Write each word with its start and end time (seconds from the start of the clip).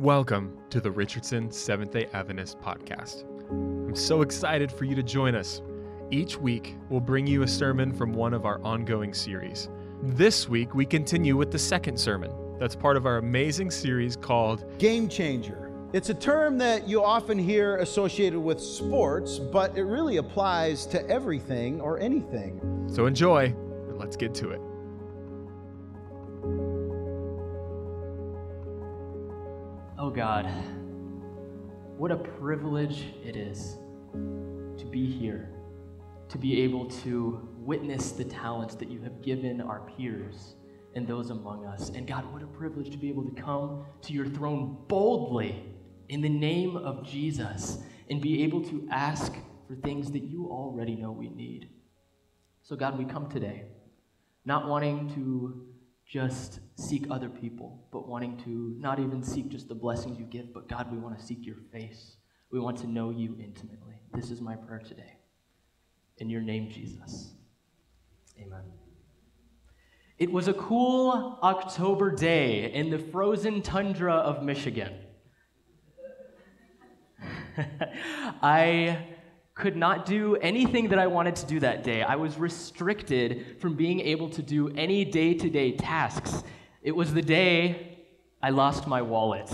Welcome 0.00 0.58
to 0.68 0.78
the 0.78 0.90
Richardson 0.90 1.50
Seventh 1.50 1.92
day 1.92 2.06
Adventist 2.12 2.60
podcast. 2.60 3.24
I'm 3.48 3.96
so 3.96 4.20
excited 4.20 4.70
for 4.70 4.84
you 4.84 4.94
to 4.94 5.02
join 5.02 5.34
us. 5.34 5.62
Each 6.10 6.36
week, 6.36 6.76
we'll 6.90 7.00
bring 7.00 7.26
you 7.26 7.44
a 7.44 7.48
sermon 7.48 7.94
from 7.94 8.12
one 8.12 8.34
of 8.34 8.44
our 8.44 8.60
ongoing 8.62 9.14
series. 9.14 9.70
This 10.02 10.50
week, 10.50 10.74
we 10.74 10.84
continue 10.84 11.34
with 11.34 11.50
the 11.50 11.58
second 11.58 11.98
sermon 11.98 12.30
that's 12.58 12.76
part 12.76 12.98
of 12.98 13.06
our 13.06 13.16
amazing 13.16 13.70
series 13.70 14.16
called 14.16 14.66
Game 14.78 15.08
changer. 15.08 15.72
It's 15.94 16.10
a 16.10 16.14
term 16.14 16.58
that 16.58 16.86
you 16.86 17.02
often 17.02 17.38
hear 17.38 17.78
associated 17.78 18.38
with 18.38 18.60
sports, 18.60 19.38
but 19.38 19.78
it 19.78 19.84
really 19.84 20.18
applies 20.18 20.84
to 20.88 21.08
everything 21.08 21.80
or 21.80 21.98
anything. 22.00 22.60
So 22.92 23.06
Enjoy, 23.06 23.46
and 23.46 23.98
let's 23.98 24.18
get 24.18 24.34
to 24.34 24.50
it. 24.50 24.60
God, 30.16 30.46
what 31.98 32.10
a 32.10 32.16
privilege 32.16 33.04
it 33.22 33.36
is 33.36 33.76
to 34.14 34.86
be 34.90 35.04
here, 35.04 35.50
to 36.30 36.38
be 36.38 36.62
able 36.62 36.86
to 37.02 37.46
witness 37.58 38.12
the 38.12 38.24
talents 38.24 38.76
that 38.76 38.90
you 38.90 39.02
have 39.02 39.20
given 39.20 39.60
our 39.60 39.80
peers 39.80 40.54
and 40.94 41.06
those 41.06 41.28
among 41.28 41.66
us. 41.66 41.90
And 41.90 42.06
God, 42.06 42.32
what 42.32 42.42
a 42.42 42.46
privilege 42.46 42.90
to 42.92 42.96
be 42.96 43.10
able 43.10 43.24
to 43.26 43.42
come 43.42 43.84
to 44.00 44.14
your 44.14 44.24
throne 44.24 44.78
boldly 44.88 45.62
in 46.08 46.22
the 46.22 46.30
name 46.30 46.78
of 46.78 47.06
Jesus 47.06 47.80
and 48.08 48.18
be 48.18 48.42
able 48.42 48.64
to 48.64 48.88
ask 48.90 49.34
for 49.68 49.74
things 49.74 50.10
that 50.12 50.22
you 50.22 50.46
already 50.46 50.96
know 50.96 51.12
we 51.12 51.28
need. 51.28 51.68
So, 52.62 52.74
God, 52.74 52.96
we 52.96 53.04
come 53.04 53.28
today 53.28 53.64
not 54.46 54.66
wanting 54.66 55.12
to 55.14 55.75
just 56.06 56.60
seek 56.76 57.06
other 57.10 57.28
people, 57.28 57.84
but 57.90 58.08
wanting 58.08 58.36
to 58.38 58.74
not 58.78 59.00
even 59.00 59.22
seek 59.22 59.48
just 59.48 59.68
the 59.68 59.74
blessings 59.74 60.18
you 60.18 60.24
give, 60.24 60.54
but 60.54 60.68
God, 60.68 60.90
we 60.92 60.98
want 60.98 61.18
to 61.18 61.24
seek 61.24 61.44
your 61.44 61.56
face. 61.72 62.16
We 62.50 62.60
want 62.60 62.78
to 62.78 62.86
know 62.86 63.10
you 63.10 63.36
intimately. 63.42 63.96
This 64.14 64.30
is 64.30 64.40
my 64.40 64.54
prayer 64.54 64.78
today. 64.78 65.18
In 66.18 66.30
your 66.30 66.42
name, 66.42 66.70
Jesus. 66.70 67.34
Amen. 68.40 68.62
It 70.18 70.30
was 70.30 70.48
a 70.48 70.54
cool 70.54 71.38
October 71.42 72.10
day 72.10 72.72
in 72.72 72.88
the 72.88 72.98
frozen 72.98 73.60
tundra 73.60 74.14
of 74.14 74.42
Michigan. 74.44 74.94
I 78.42 79.15
could 79.56 79.74
not 79.74 80.04
do 80.04 80.36
anything 80.36 80.88
that 80.90 80.98
I 80.98 81.06
wanted 81.06 81.34
to 81.36 81.46
do 81.46 81.58
that 81.60 81.82
day. 81.82 82.02
I 82.02 82.14
was 82.16 82.36
restricted 82.36 83.56
from 83.58 83.74
being 83.74 84.00
able 84.00 84.28
to 84.30 84.42
do 84.42 84.68
any 84.76 85.04
day 85.04 85.32
to 85.32 85.48
day 85.48 85.72
tasks. 85.72 86.44
It 86.82 86.92
was 86.92 87.14
the 87.14 87.22
day 87.22 88.04
I 88.42 88.50
lost 88.50 88.86
my 88.86 89.00
wallet. 89.00 89.50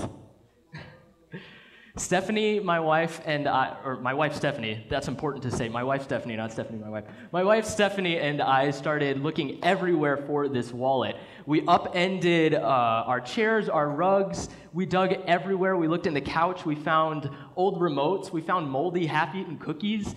Stephanie, 1.97 2.59
my 2.59 2.81
wife, 2.81 3.21
and 3.27 3.47
I, 3.47 3.77
or 3.85 3.97
my 3.99 4.15
wife 4.15 4.35
Stephanie, 4.35 4.87
that's 4.89 5.09
important 5.09 5.43
to 5.43 5.51
say. 5.51 5.69
My 5.69 5.85
wife 5.85 6.03
Stephanie, 6.03 6.37
not 6.37 6.51
Stephanie, 6.51 6.79
my 6.79 6.89
wife. 6.89 7.05
My 7.33 7.45
wife 7.45 7.67
Stephanie 7.67 8.19
and 8.19 8.41
I 8.41 8.71
started 8.71 9.21
looking 9.21 9.63
everywhere 9.63 10.17
for 10.17 10.49
this 10.49 10.73
wallet. 10.73 11.17
We 11.45 11.67
upended 11.67 12.55
uh, 12.55 12.61
our 12.63 13.21
chairs, 13.21 13.69
our 13.69 13.91
rugs. 13.91 14.49
We 14.73 14.87
dug 14.87 15.13
everywhere. 15.27 15.77
We 15.77 15.87
looked 15.87 16.07
in 16.07 16.15
the 16.15 16.23
couch. 16.23 16.65
We 16.65 16.77
found 16.77 17.29
old 17.57 17.79
remotes. 17.79 18.33
We 18.33 18.41
found 18.41 18.71
moldy, 18.71 19.05
half 19.05 19.35
eaten 19.35 19.59
cookies, 19.59 20.15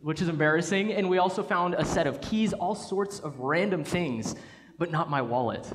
which 0.00 0.22
is 0.22 0.28
embarrassing. 0.28 0.94
And 0.94 1.10
we 1.10 1.18
also 1.18 1.42
found 1.42 1.74
a 1.74 1.84
set 1.84 2.06
of 2.06 2.22
keys, 2.22 2.54
all 2.54 2.74
sorts 2.74 3.20
of 3.20 3.38
random 3.40 3.84
things, 3.84 4.36
but 4.78 4.90
not 4.90 5.10
my 5.10 5.20
wallet. 5.20 5.70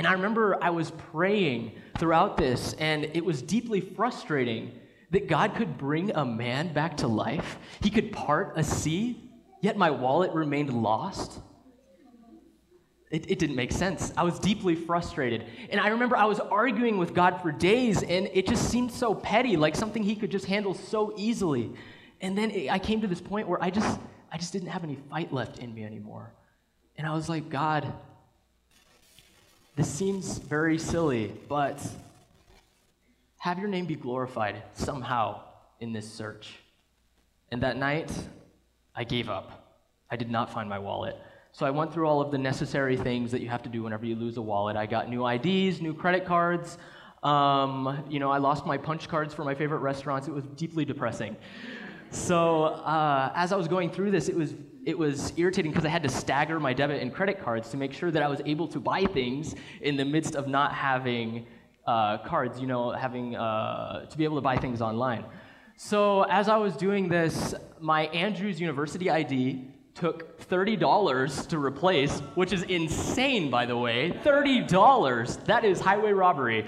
And 0.00 0.06
I 0.06 0.12
remember 0.12 0.56
I 0.64 0.70
was 0.70 0.92
praying 1.12 1.72
throughout 1.98 2.38
this, 2.38 2.72
and 2.78 3.04
it 3.12 3.22
was 3.22 3.42
deeply 3.42 3.82
frustrating 3.82 4.72
that 5.10 5.28
God 5.28 5.54
could 5.56 5.76
bring 5.76 6.10
a 6.12 6.24
man 6.24 6.72
back 6.72 6.96
to 6.98 7.06
life. 7.06 7.58
He 7.82 7.90
could 7.90 8.10
part 8.10 8.54
a 8.56 8.64
sea, 8.64 9.22
yet 9.60 9.76
my 9.76 9.90
wallet 9.90 10.32
remained 10.32 10.72
lost. 10.72 11.40
It, 13.10 13.30
it, 13.30 13.38
didn't 13.38 13.56
make 13.56 13.72
sense. 13.72 14.10
I 14.16 14.22
was 14.22 14.38
deeply 14.38 14.74
frustrated. 14.74 15.44
And 15.68 15.78
I 15.78 15.88
remember 15.88 16.16
I 16.16 16.24
was 16.24 16.40
arguing 16.40 16.96
with 16.96 17.12
God 17.12 17.42
for 17.42 17.52
days, 17.52 18.02
and 18.02 18.30
it 18.32 18.46
just 18.46 18.70
seemed 18.70 18.90
so 18.90 19.14
petty, 19.14 19.58
like 19.58 19.76
something 19.76 20.02
He 20.02 20.16
could 20.16 20.30
just 20.30 20.46
handle 20.46 20.72
so 20.72 21.12
easily. 21.18 21.74
And 22.22 22.38
then 22.38 22.50
it, 22.52 22.70
I 22.70 22.78
came 22.78 23.02
to 23.02 23.06
this 23.06 23.20
point 23.20 23.46
where 23.48 23.62
I 23.62 23.68
just, 23.68 24.00
I 24.32 24.38
just 24.38 24.54
didn't 24.54 24.68
have 24.68 24.82
any 24.82 24.96
fight 25.10 25.30
left 25.30 25.58
in 25.58 25.74
me 25.74 25.84
anymore. 25.84 26.32
And 26.96 27.06
I 27.06 27.12
was 27.12 27.28
like, 27.28 27.50
God, 27.50 27.92
this 29.76 29.88
seems 29.88 30.38
very 30.38 30.78
silly, 30.78 31.32
but 31.48 31.80
have 33.38 33.58
your 33.58 33.68
name 33.68 33.86
be 33.86 33.94
glorified 33.94 34.62
somehow 34.74 35.40
in 35.80 35.92
this 35.92 36.10
search. 36.10 36.56
And 37.50 37.62
that 37.62 37.76
night, 37.76 38.12
I 38.94 39.04
gave 39.04 39.28
up. 39.28 39.78
I 40.10 40.16
did 40.16 40.30
not 40.30 40.52
find 40.52 40.68
my 40.68 40.78
wallet. 40.78 41.16
So 41.52 41.66
I 41.66 41.70
went 41.70 41.92
through 41.92 42.06
all 42.06 42.20
of 42.20 42.30
the 42.30 42.38
necessary 42.38 42.96
things 42.96 43.30
that 43.32 43.40
you 43.40 43.48
have 43.48 43.62
to 43.62 43.68
do 43.68 43.82
whenever 43.82 44.06
you 44.06 44.14
lose 44.14 44.36
a 44.36 44.42
wallet. 44.42 44.76
I 44.76 44.86
got 44.86 45.08
new 45.08 45.26
IDs, 45.26 45.80
new 45.80 45.94
credit 45.94 46.24
cards. 46.24 46.78
Um, 47.22 48.04
you 48.08 48.18
know, 48.18 48.30
I 48.30 48.38
lost 48.38 48.66
my 48.66 48.76
punch 48.76 49.08
cards 49.08 49.34
for 49.34 49.44
my 49.44 49.54
favorite 49.54 49.78
restaurants. 49.78 50.28
It 50.28 50.34
was 50.34 50.44
deeply 50.56 50.84
depressing. 50.84 51.36
So 52.10 52.64
uh, 52.64 53.32
as 53.34 53.52
I 53.52 53.56
was 53.56 53.68
going 53.68 53.90
through 53.90 54.10
this, 54.10 54.28
it 54.28 54.36
was 54.36 54.54
it 54.84 54.98
was 54.98 55.32
irritating 55.36 55.70
because 55.70 55.84
I 55.84 55.88
had 55.88 56.02
to 56.02 56.08
stagger 56.08 56.58
my 56.60 56.72
debit 56.72 57.02
and 57.02 57.12
credit 57.12 57.42
cards 57.42 57.70
to 57.70 57.76
make 57.76 57.92
sure 57.92 58.10
that 58.10 58.22
I 58.22 58.28
was 58.28 58.40
able 58.46 58.68
to 58.68 58.80
buy 58.80 59.04
things 59.04 59.54
in 59.80 59.96
the 59.96 60.04
midst 60.04 60.34
of 60.34 60.48
not 60.48 60.74
having 60.74 61.46
uh, 61.86 62.18
cards. 62.18 62.60
You 62.60 62.66
know, 62.66 62.90
having 62.90 63.36
uh, 63.36 64.06
to 64.06 64.18
be 64.18 64.24
able 64.24 64.36
to 64.36 64.42
buy 64.42 64.56
things 64.56 64.80
online. 64.80 65.24
So 65.76 66.22
as 66.24 66.48
I 66.48 66.56
was 66.56 66.76
doing 66.76 67.08
this, 67.08 67.54
my 67.80 68.02
Andrews 68.08 68.60
University 68.60 69.10
ID 69.10 69.64
took 69.94 70.38
$30 70.40 71.48
to 71.48 71.58
replace, 71.58 72.20
which 72.34 72.52
is 72.52 72.62
insane, 72.64 73.50
by 73.50 73.66
the 73.66 73.76
way. 73.76 74.10
$30. 74.24 75.44
That 75.44 75.64
is 75.64 75.80
highway 75.80 76.12
robbery. 76.12 76.64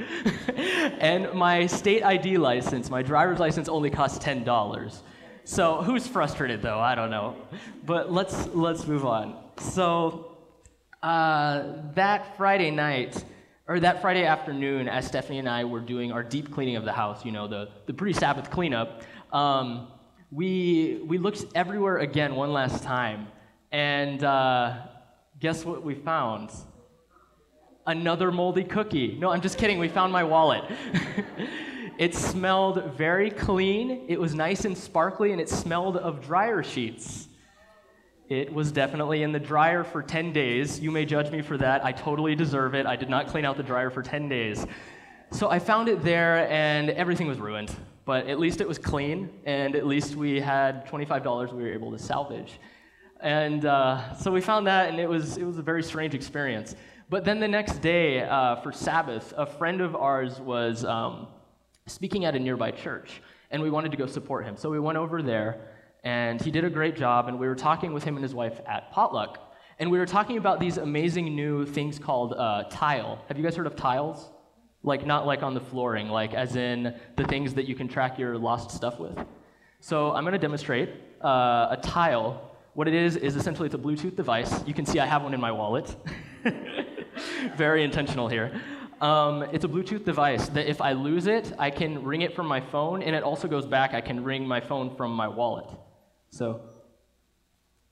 and 0.99 1.33
my 1.33 1.67
state 1.67 2.03
ID 2.03 2.39
license, 2.39 2.91
my 2.91 3.03
driver's 3.03 3.39
license, 3.39 3.69
only 3.69 3.91
cost 3.91 4.23
$10. 4.23 5.03
So 5.45 5.83
who's 5.83 6.07
frustrated 6.07 6.63
though? 6.63 6.79
I 6.79 6.95
don't 6.95 7.11
know. 7.11 7.37
But 7.85 8.13
let's 8.13 8.47
let's 8.49 8.87
move 8.87 9.05
on. 9.05 9.37
So 9.59 10.37
uh, 11.03 11.65
that 11.95 12.37
Friday 12.37 12.71
night, 12.71 13.25
or 13.67 13.81
that 13.81 14.01
Friday 14.01 14.25
afternoon, 14.25 14.89
as 14.89 15.07
Stephanie 15.07 15.39
and 15.39 15.49
I 15.49 15.65
were 15.65 15.81
doing 15.81 16.13
our 16.13 16.23
deep 16.23 16.53
cleaning 16.53 16.77
of 16.77 16.85
the 16.85 16.93
house, 16.93 17.25
you 17.25 17.33
know, 17.33 17.49
the, 17.49 17.69
the 17.87 17.95
pre-Sabbath 17.95 18.51
cleanup, 18.51 19.03
um, 19.33 19.89
we 20.31 21.03
we 21.07 21.19
looked 21.19 21.45
everywhere 21.55 21.99
again 21.99 22.37
one 22.37 22.53
last 22.53 22.85
time, 22.85 23.27
and 23.73 24.23
uh, 24.23 24.77
guess 25.41 25.65
what 25.65 25.83
we 25.83 25.95
found? 25.95 26.51
Another 27.85 28.31
moldy 28.31 28.63
cookie. 28.63 29.17
No, 29.19 29.31
I'm 29.31 29.41
just 29.41 29.59
kidding. 29.59 29.81
We 29.81 29.89
found 29.89 30.13
my 30.13 30.23
wallet. 30.23 30.63
It 31.99 32.15
smelled 32.15 32.93
very 32.97 33.31
clean, 33.31 34.07
it 34.09 34.19
was 34.19 34.35
nice 34.35 34.65
and 34.65 34.77
sparkly, 34.77 35.33
and 35.33 35.41
it 35.41 35.49
smelled 35.49 35.97
of 35.99 36.25
dryer 36.25 36.63
sheets. 36.63 37.29
It 38.29 38.53
was 38.53 38.73
definitely 38.73 39.23
in 39.23 39.33
the 39.33 39.39
dryer 39.39 39.85
for 39.85 40.03
10 40.03 40.33
days. 40.33 40.81
You 40.81 40.91
may 40.91 41.05
judge 41.05 41.31
me 41.31 41.43
for 41.43 41.59
that. 41.59 41.85
I 41.85 41.93
totally 41.93 42.35
deserve 42.35 42.75
it. 42.75 42.87
I 42.87 42.97
did 42.97 43.11
not 43.11 43.27
clean 43.27 43.45
out 43.45 43.59
the 43.59 43.63
dryer 43.63 43.91
for 43.91 44.03
10 44.03 44.27
days. 44.29 44.67
So 45.33 45.51
I 45.51 45.59
found 45.59 45.89
it 45.89 46.03
there, 46.03 46.51
and 46.51 46.89
everything 46.91 47.27
was 47.27 47.39
ruined. 47.39 47.77
But 48.07 48.27
at 48.27 48.41
least 48.41 48.63
it 48.63 48.69
was 48.69 48.79
clean, 48.79 49.29
and 49.45 49.77
at 49.77 49.87
least 49.87 50.17
we 50.17 50.41
had 50.41 50.87
$25 50.87 51.53
we 51.53 51.63
were 51.63 51.73
able 51.73 51.93
to 51.93 51.99
salvage. 51.99 52.59
And 53.21 53.67
uh, 53.67 54.15
so 54.15 54.33
we 54.33 54.41
found 54.41 54.67
that, 54.67 54.89
and 54.89 54.99
it 54.99 55.09
was, 55.09 55.37
it 55.37 55.45
was 55.45 55.59
a 55.59 55.63
very 55.63 55.83
strange 55.83 56.15
experience. 56.15 56.75
But 57.11 57.27
then 57.27 57.39
the 57.39 57.49
next 57.49 57.83
day, 57.83 58.23
uh, 58.23 58.57
for 58.57 58.73
Sabbath, 58.73 59.35
a 59.37 59.45
friend 59.45 59.83
of 59.83 59.95
ours 59.95 60.41
was. 60.41 60.87
Um, 60.87 61.27
speaking 61.87 62.25
at 62.25 62.35
a 62.35 62.39
nearby 62.39 62.71
church, 62.71 63.23
and 63.51 63.63
we 63.63 63.71
wanted 63.71 63.91
to 63.91 63.97
go 63.97 64.07
support 64.07 64.45
him. 64.45 64.57
So 64.57 64.71
we 64.71 64.81
went 64.81 64.99
over 64.99 65.23
there, 65.23 65.61
and 66.05 66.41
he 66.41 66.51
did 66.51 66.65
a 66.65 66.71
great 66.71 66.97
job, 66.97 67.29
and 67.29 67.39
we 67.39 67.47
were 67.47 67.55
talking 67.55 67.93
with 67.93 68.05
him 68.05 68.17
and 68.17 68.23
his 68.23 68.35
wife 68.35 68.61
at 68.67 68.91
potluck. 68.91 69.53
And 69.79 69.91
we 69.91 69.99
were 69.99 70.07
talking 70.07 70.37
about 70.37 70.61
these 70.61 70.77
amazing 70.79 71.35
new 71.35 71.67
things 71.67 71.99
called 71.99 72.35
uh, 72.35 72.65
tile. 72.71 73.21
Have 73.29 73.37
you 73.37 73.43
guys 73.43 73.57
heard 73.57 73.67
of 73.67 73.77
tiles? 73.77 74.31
Like, 74.85 75.07
not 75.07 75.27
like 75.27 75.43
on 75.43 75.55
the 75.55 75.61
flooring, 75.61 76.09
like 76.09 76.35
as 76.35 76.57
in 76.57 76.95
the 77.17 77.25
things 77.25 77.55
that 77.55 77.67
you 77.69 77.75
can 77.75 77.89
track 77.89 78.19
your 78.19 78.37
lost 78.37 78.71
stuff 78.71 78.99
with. 78.99 79.17
So 79.81 80.13
I'm 80.13 80.25
going 80.25 80.33
to 80.33 80.39
demonstrate 80.39 80.91
uh, 81.23 81.69
a 81.71 81.79
tile. 81.83 82.51
What 82.75 82.89
it 82.89 82.95
is, 82.95 83.17
is 83.17 83.37
essentially 83.37 83.67
it's 83.67 83.75
a 83.75 83.79
Bluetooth 83.79 84.17
device. 84.17 84.67
You 84.67 84.75
can 84.75 84.87
see 84.87 84.99
I 84.99 85.07
have 85.07 85.23
one 85.23 85.35
in 85.35 85.41
my 85.41 85.53
wallet. 85.53 85.95
Very 87.57 87.85
intentional 87.85 88.29
here. 88.29 88.61
Um, 89.03 89.43
it's 89.53 89.65
a 89.65 89.69
Bluetooth 89.69 90.05
device 90.05 90.49
that 90.51 90.71
if 90.71 90.81
I 90.81 90.93
lose 90.93 91.27
it, 91.27 91.53
I 91.59 91.71
can 91.71 92.05
ring 92.05 92.23
it 92.23 92.37
from 92.37 92.47
my 92.47 92.61
phone, 92.61 93.03
and 93.03 93.17
it 93.17 93.25
also 93.25 93.49
goes 93.49 93.67
back. 93.67 93.95
I 93.95 94.01
can 94.01 94.23
ring 94.23 94.47
my 94.47 94.61
phone 94.61 94.95
from 94.95 95.11
my 95.11 95.27
wallet. 95.27 95.69
So, 96.31 96.61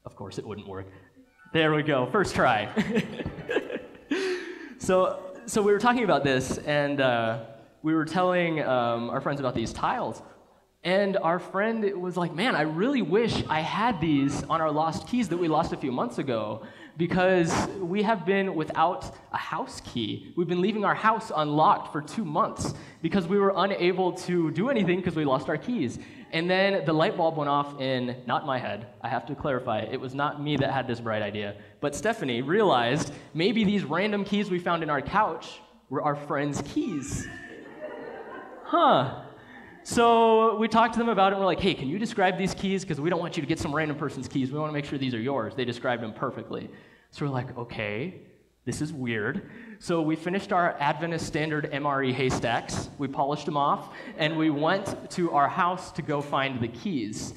of 0.05 0.15
course, 0.15 0.39
it 0.39 0.47
wouldn't 0.47 0.69
work. 0.69 0.87
There 1.53 1.75
we 1.75 1.83
go, 1.83 2.07
first 2.13 2.37
try. 2.37 2.69
so, 4.79 5.21
so 5.47 5.63
we 5.63 5.73
were 5.73 5.81
talking 5.81 6.05
about 6.05 6.23
this, 6.23 6.59
and 6.59 7.01
uh, 7.01 7.41
we 7.83 7.93
were 7.93 8.05
telling 8.05 8.63
um, 8.63 9.11
our 9.11 9.21
friends 9.21 9.41
about 9.41 9.57
these 9.57 9.73
tiles. 9.73 10.23
And 10.85 11.17
our 11.17 11.41
friend 11.41 11.93
was 12.01 12.17
like, 12.17 12.33
Man, 12.33 12.55
I 12.55 12.63
really 12.63 13.03
wish 13.03 13.43
I 13.49 13.61
had 13.61 14.01
these 14.01 14.45
on 14.45 14.61
our 14.61 14.71
lost 14.71 15.09
keys 15.09 15.29
that 15.31 15.37
we 15.37 15.49
lost 15.49 15.73
a 15.73 15.77
few 15.77 15.91
months 15.91 16.19
ago 16.19 16.63
because 16.97 17.53
we 17.79 18.03
have 18.03 18.27
been 18.27 18.55
without 18.55 19.17
a 19.33 19.37
house 19.37 19.81
key. 19.85 20.33
We've 20.37 20.49
been 20.49 20.61
leaving 20.61 20.85
our 20.85 20.95
house 20.95 21.33
unlocked 21.35 21.93
for 21.93 22.03
two 22.03 22.25
months 22.25 22.75
because 23.03 23.27
we 23.27 23.39
were 23.39 23.53
unable 23.57 24.13
to 24.13 24.51
do 24.51 24.69
anything 24.69 24.97
because 24.97 25.17
we 25.17 25.25
lost 25.25 25.49
our 25.49 25.57
keys. 25.57 25.99
And 26.33 26.49
then 26.49 26.85
the 26.85 26.93
light 26.93 27.17
bulb 27.17 27.37
went 27.37 27.51
off 27.51 27.81
in 27.81 28.17
not 28.27 28.47
my 28.47 28.59
head. 28.59 28.87
I 29.03 29.09
have 29.09 29.27
to 29.27 29.35
clarify. 29.35 29.81
It 29.81 30.01
was 30.01 30.15
not 30.15 30.43
me 30.43 30.57
that 30.59 30.73
had 30.73 30.87
this 30.87 31.01
bright 31.01 31.23
idea. 31.23 31.57
But 31.81 31.97
Stephanie 31.97 32.43
realized 32.43 33.13
maybe 33.35 33.65
these 33.65 33.85
random 33.85 34.25
keys 34.25 34.51
we 34.51 34.59
found 34.59 34.83
in 34.83 34.91
our 34.91 35.03
couch 35.03 35.61
were 35.89 36.03
our 36.03 36.15
friend's 36.15 36.63
keys. 36.63 37.27
Huh. 38.65 39.23
So 39.91 40.55
we 40.55 40.69
talked 40.69 40.95
to 40.95 41.01
them 41.01 41.09
about 41.09 41.33
it 41.33 41.35
and 41.35 41.41
we're 41.41 41.47
like, 41.47 41.59
hey, 41.59 41.75
can 41.75 41.89
you 41.89 41.99
describe 41.99 42.39
these 42.39 42.55
keys? 42.55 42.83
Because 42.83 43.01
we 43.01 43.11
don't 43.11 43.19
want 43.19 43.37
you 43.37 43.41
to 43.41 43.47
get 43.49 43.59
some 43.59 43.75
random 43.75 43.97
person's 43.97 44.29
keys. 44.29 44.53
We 44.53 44.59
want 44.61 44.71
to 44.71 44.73
make 44.73 44.85
sure 44.85 45.01
these 45.01 45.15
are 45.15 45.21
yours. 45.21 45.57
They 45.57 45.65
described 45.65 46.01
them 46.01 46.13
perfectly. 46.13 46.71
So 47.11 47.25
we're 47.25 47.33
like, 47.33 47.59
okay, 47.59 48.21
this 48.65 48.83
is 48.83 48.93
weird. 48.93 49.51
So 49.81 50.01
we 50.01 50.15
finished 50.15 50.53
our 50.53 50.77
Adventist 50.79 51.27
standard 51.27 51.73
MRE 51.73 52.13
haystacks, 52.13 52.89
we 52.99 53.09
polished 53.09 53.47
them 53.47 53.57
off, 53.57 53.93
and 54.17 54.39
we 54.39 54.49
went 54.49 55.11
to 55.11 55.33
our 55.33 55.49
house 55.49 55.91
to 55.93 56.03
go 56.03 56.21
find 56.21 56.61
the 56.61 56.69
keys. 56.69 57.35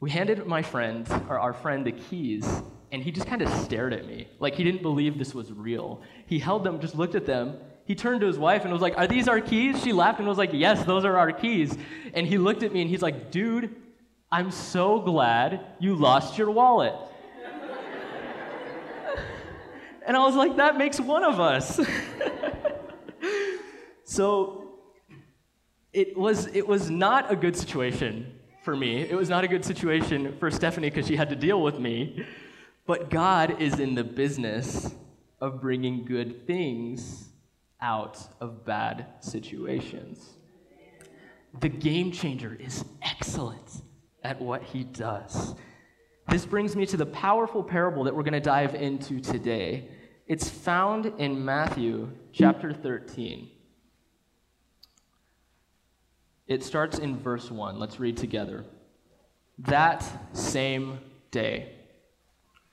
We 0.00 0.10
handed 0.10 0.44
my 0.48 0.62
friend, 0.62 1.08
or 1.28 1.38
our 1.38 1.52
friend, 1.52 1.86
the 1.86 1.92
keys, 1.92 2.44
and 2.90 3.04
he 3.04 3.12
just 3.12 3.28
kind 3.28 3.40
of 3.40 3.48
stared 3.62 3.92
at 3.92 4.04
me, 4.04 4.26
like 4.40 4.56
he 4.56 4.64
didn't 4.64 4.82
believe 4.82 5.16
this 5.16 5.32
was 5.32 5.52
real. 5.52 6.02
He 6.26 6.40
held 6.40 6.64
them, 6.64 6.80
just 6.80 6.96
looked 6.96 7.14
at 7.14 7.24
them. 7.24 7.58
He 7.92 7.96
turned 7.96 8.22
to 8.22 8.26
his 8.26 8.38
wife 8.38 8.64
and 8.64 8.72
was 8.72 8.80
like, 8.80 8.96
Are 8.96 9.06
these 9.06 9.28
our 9.28 9.38
keys? 9.38 9.82
She 9.82 9.92
laughed 9.92 10.18
and 10.18 10.26
was 10.26 10.38
like, 10.38 10.54
Yes, 10.54 10.82
those 10.86 11.04
are 11.04 11.18
our 11.18 11.30
keys. 11.30 11.76
And 12.14 12.26
he 12.26 12.38
looked 12.38 12.62
at 12.62 12.72
me 12.72 12.80
and 12.80 12.88
he's 12.88 13.02
like, 13.02 13.30
Dude, 13.30 13.76
I'm 14.30 14.50
so 14.50 14.98
glad 14.98 15.60
you 15.78 15.94
lost 15.94 16.38
your 16.38 16.50
wallet. 16.50 16.94
And 20.06 20.16
I 20.16 20.20
was 20.20 20.34
like, 20.34 20.56
that 20.56 20.78
makes 20.78 20.98
one 20.98 21.22
of 21.22 21.38
us. 21.38 21.78
so 24.04 24.72
it 25.92 26.16
was, 26.16 26.46
it 26.46 26.66
was 26.66 26.88
not 26.88 27.30
a 27.30 27.36
good 27.36 27.56
situation 27.56 28.32
for 28.64 28.74
me. 28.74 29.02
It 29.02 29.14
was 29.14 29.28
not 29.28 29.44
a 29.44 29.48
good 29.48 29.66
situation 29.66 30.34
for 30.38 30.50
Stephanie 30.50 30.88
because 30.88 31.06
she 31.06 31.14
had 31.14 31.28
to 31.28 31.36
deal 31.36 31.60
with 31.60 31.78
me. 31.78 32.24
But 32.86 33.10
God 33.10 33.60
is 33.60 33.78
in 33.78 33.94
the 33.94 34.02
business 34.02 34.94
of 35.42 35.60
bringing 35.60 36.06
good 36.06 36.46
things 36.46 37.28
out 37.82 38.18
of 38.40 38.64
bad 38.64 39.06
situations. 39.20 40.30
The 41.60 41.68
game 41.68 42.12
changer 42.12 42.56
is 42.58 42.84
excellent 43.02 43.82
at 44.24 44.40
what 44.40 44.62
he 44.62 44.84
does. 44.84 45.54
This 46.28 46.46
brings 46.46 46.76
me 46.76 46.86
to 46.86 46.96
the 46.96 47.04
powerful 47.04 47.62
parable 47.62 48.04
that 48.04 48.14
we're 48.14 48.22
going 48.22 48.32
to 48.32 48.40
dive 48.40 48.74
into 48.74 49.20
today. 49.20 49.88
It's 50.26 50.48
found 50.48 51.06
in 51.18 51.44
Matthew 51.44 52.08
chapter 52.32 52.72
13. 52.72 53.50
It 56.46 56.62
starts 56.62 56.98
in 56.98 57.18
verse 57.18 57.50
1. 57.50 57.78
Let's 57.78 57.98
read 57.98 58.16
together. 58.16 58.64
That 59.58 60.04
same 60.32 60.98
day. 61.30 61.72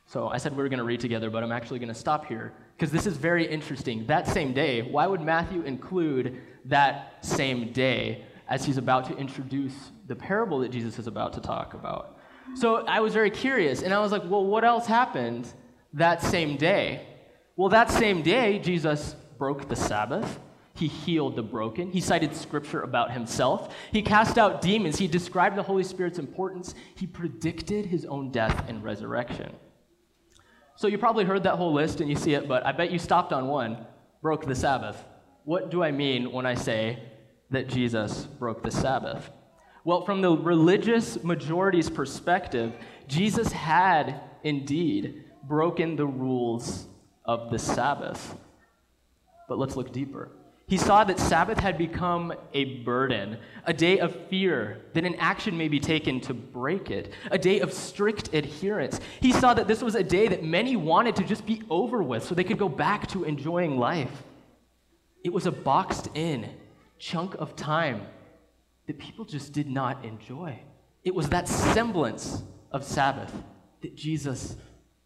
So 0.05 0.27
I 0.27 0.37
said 0.37 0.53
we 0.53 0.63
were 0.63 0.69
going 0.69 0.79
to 0.79 0.85
read 0.85 0.99
together, 0.99 1.29
but 1.29 1.43
I'm 1.43 1.51
actually 1.51 1.79
going 1.79 1.89
to 1.89 1.99
stop 1.99 2.27
here 2.27 2.53
because 2.79 2.93
this 2.93 3.05
is 3.05 3.17
very 3.17 3.45
interesting. 3.45 4.05
That 4.07 4.25
same 4.25 4.53
day, 4.53 4.83
why 4.83 5.05
would 5.05 5.19
Matthew 5.19 5.63
include 5.63 6.41
that 6.63 7.17
same 7.19 7.73
day 7.73 8.23
as 8.47 8.63
he's 8.63 8.77
about 8.77 9.05
to 9.09 9.17
introduce 9.17 9.91
the 10.07 10.15
parable 10.15 10.59
that 10.59 10.71
Jesus 10.71 10.97
is 10.97 11.05
about 11.05 11.33
to 11.33 11.41
talk 11.41 11.73
about? 11.73 12.17
So 12.55 12.87
I 12.87 13.01
was 13.01 13.13
very 13.13 13.31
curious, 13.31 13.81
and 13.81 13.93
I 13.93 13.99
was 13.99 14.13
like, 14.13 14.23
well, 14.23 14.45
what 14.45 14.63
else 14.63 14.85
happened 14.85 15.51
that 15.91 16.21
same 16.21 16.55
day? 16.55 17.05
Well, 17.57 17.67
that 17.67 17.91
same 17.91 18.21
day, 18.21 18.59
Jesus 18.59 19.13
broke 19.37 19.67
the 19.67 19.75
Sabbath. 19.75 20.39
He 20.73 20.87
healed 20.87 21.35
the 21.35 21.43
broken. 21.43 21.91
He 21.91 21.99
cited 21.99 22.33
scripture 22.33 22.83
about 22.83 23.11
himself. 23.11 23.75
He 23.91 24.01
cast 24.01 24.37
out 24.37 24.61
demons. 24.61 24.97
He 24.97 25.09
described 25.09 25.57
the 25.57 25.63
Holy 25.63 25.83
Spirit's 25.83 26.17
importance. 26.17 26.75
He 26.95 27.05
predicted 27.05 27.87
his 27.87 28.05
own 28.05 28.31
death 28.31 28.69
and 28.69 28.81
resurrection. 28.81 29.53
So 30.79 30.87
you 30.87 30.97
probably 30.97 31.25
heard 31.25 31.43
that 31.43 31.55
whole 31.55 31.73
list 31.73 31.99
and 31.99 32.09
you 32.09 32.15
see 32.15 32.35
it, 32.35 32.47
but 32.47 32.65
I 32.65 32.71
bet 32.71 32.89
you 32.89 32.99
stopped 32.99 33.33
on 33.33 33.49
one 33.49 33.85
broke 34.21 34.45
the 34.45 34.55
Sabbath. 34.55 35.03
What 35.43 35.71
do 35.71 35.83
I 35.83 35.91
mean 35.91 36.31
when 36.31 36.45
I 36.45 36.55
say 36.55 36.99
that 37.49 37.67
Jesus 37.67 38.23
broke 38.23 38.63
the 38.63 38.71
Sabbath? 38.71 39.29
Well, 39.83 40.05
from 40.05 40.21
the 40.21 40.31
religious 40.31 41.21
majority's 41.21 41.89
perspective, 41.89 42.71
Jesus 43.09 43.51
had 43.51 44.21
indeed 44.45 45.25
broken 45.43 45.97
the 45.97 46.07
rules 46.07 46.87
of 47.25 47.51
the 47.51 47.59
Sabbath. 47.59 48.37
But 49.49 49.57
let's 49.57 49.75
look 49.75 49.91
deeper. 49.91 50.31
He 50.69 50.77
saw 50.77 51.03
that 51.03 51.19
Sabbath 51.19 51.57
had 51.57 51.79
become 51.79 52.31
a 52.53 52.83
burden, 52.83 53.37
a 53.65 53.73
day 53.73 53.97
of 53.97 54.15
fear, 54.27 54.79
that 54.93 55.03
an 55.03 55.15
action 55.15 55.57
may 55.57 55.67
be 55.67 55.79
taken 55.79 56.21
to 56.21 56.33
break 56.35 56.91
it, 56.91 57.11
a 57.31 57.39
day 57.39 57.59
of 57.59 57.73
strict 57.73 58.35
adherence. 58.35 58.99
He 59.19 59.33
saw 59.33 59.55
that 59.55 59.67
this 59.67 59.81
was 59.81 59.95
a 59.95 60.03
day 60.03 60.27
that 60.27 60.43
many 60.43 60.75
wanted 60.75 61.15
to 61.15 61.23
just 61.23 61.47
be 61.47 61.63
over 61.71 62.03
with 62.03 62.23
so 62.23 62.35
they 62.35 62.43
could 62.43 62.59
go 62.59 62.69
back 62.69 63.07
to 63.07 63.23
enjoying 63.23 63.79
life. 63.79 64.11
It 65.23 65.33
was 65.33 65.47
a 65.47 65.51
boxed 65.51 66.09
in 66.13 66.47
chunk 66.99 67.33
of 67.39 67.55
time 67.55 68.03
that 68.85 68.99
people 68.99 69.25
just 69.25 69.51
did 69.53 69.67
not 69.67 70.05
enjoy. 70.05 70.59
It 71.03 71.15
was 71.15 71.29
that 71.29 71.47
semblance 71.47 72.43
of 72.71 72.83
Sabbath 72.83 73.33
that 73.81 73.95
Jesus 73.95 74.55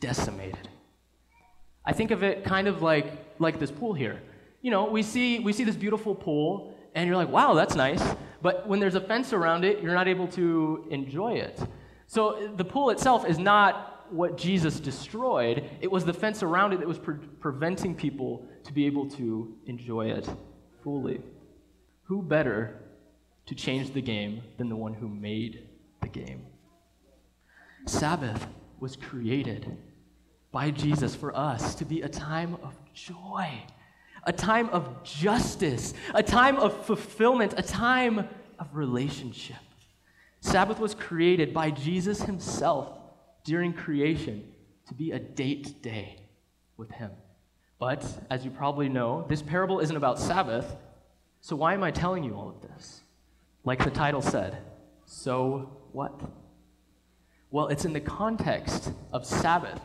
decimated. 0.02 0.68
I 1.86 1.94
think 1.94 2.12
of 2.12 2.22
it 2.22 2.44
kind 2.44 2.68
of 2.68 2.82
like, 2.82 3.06
like 3.40 3.62
this 3.62 3.72
pool 3.72 3.94
here. 3.94 4.22
You 4.64 4.72
know, 4.72 4.86
we 4.86 5.04
see, 5.04 5.40
we 5.40 5.54
see 5.54 5.66
this 5.66 5.76
beautiful 5.76 6.16
pool, 6.16 6.74
and 6.96 7.06
you're 7.06 7.18
like, 7.18 7.30
wow, 7.30 7.54
that's 7.54 7.76
nice. 7.76 8.02
But 8.42 8.68
when 8.68 8.80
there's 8.80 8.96
a 8.96 9.02
fence 9.02 9.34
around 9.34 9.66
it, 9.66 9.84
you're 9.84 9.94
not 9.94 10.08
able 10.08 10.28
to 10.30 10.88
enjoy 10.90 11.34
it. 11.34 11.60
So 12.08 12.52
the 12.56 12.66
pool 12.66 12.90
itself 12.90 13.28
is 13.28 13.38
not 13.38 14.08
what 14.10 14.38
Jesus 14.38 14.80
destroyed, 14.80 15.70
it 15.82 15.92
was 15.92 16.06
the 16.06 16.14
fence 16.14 16.44
around 16.44 16.74
it 16.74 16.80
that 16.80 16.88
was 16.88 17.00
pre- 17.00 17.16
preventing 17.40 17.94
people 17.94 18.48
to 18.64 18.74
be 18.74 18.86
able 18.86 19.10
to 19.12 19.56
enjoy 19.66 20.08
it 20.12 20.30
fully. 20.84 21.22
Who 22.04 22.22
better 22.22 22.80
to 23.48 23.56
change 23.56 23.92
the 23.92 24.02
game 24.02 24.42
than 24.58 24.70
the 24.70 24.76
one 24.76 24.94
who 24.94 25.10
made 25.10 25.68
the 26.02 26.08
game. 26.08 26.46
Sabbath 27.86 28.48
was 28.80 28.96
created 28.96 29.78
by 30.52 30.72
Jesus 30.72 31.16
for 31.16 31.36
us 31.36 31.76
to 31.76 31.86
be 31.86 32.02
a 32.02 32.08
time 32.08 32.56
of 32.64 32.76
joy, 32.94 33.50
a 34.26 34.34
time 34.34 34.70
of 34.70 35.04
justice, 35.04 35.94
a 36.14 36.24
time 36.24 36.58
of 36.58 36.86
fulfillment, 36.86 37.54
a 37.58 37.64
time 37.64 38.28
of 38.60 38.76
relationship. 38.76 39.58
Sabbath 40.42 40.80
was 40.80 40.94
created 40.94 41.54
by 41.54 41.72
Jesus 41.72 42.22
himself 42.22 42.90
during 43.44 43.74
creation 43.74 44.44
to 44.88 44.94
be 44.94 45.12
a 45.12 45.20
date 45.20 45.82
day 45.82 46.18
with 46.78 46.92
him. 46.92 47.12
But 47.80 48.06
as 48.30 48.46
you 48.46 48.52
probably 48.52 48.90
know, 48.90 49.26
this 49.28 49.42
parable 49.42 49.80
isn't 49.80 49.96
about 49.96 50.20
Sabbath, 50.20 50.76
so 51.42 51.56
why 51.56 51.74
am 51.74 51.84
I 51.84 51.92
telling 51.92 52.24
you 52.24 52.36
all 52.36 52.50
of 52.50 52.62
this? 52.62 53.02
Like 53.66 53.84
the 53.84 53.92
title 53.92 54.22
said, 54.22 54.58
so 55.06 55.78
what? 55.92 56.20
Well, 57.52 57.68
it's 57.68 57.86
in 57.86 57.94
the 57.94 58.00
context 58.00 58.92
of 59.12 59.26
Sabbath 59.26 59.82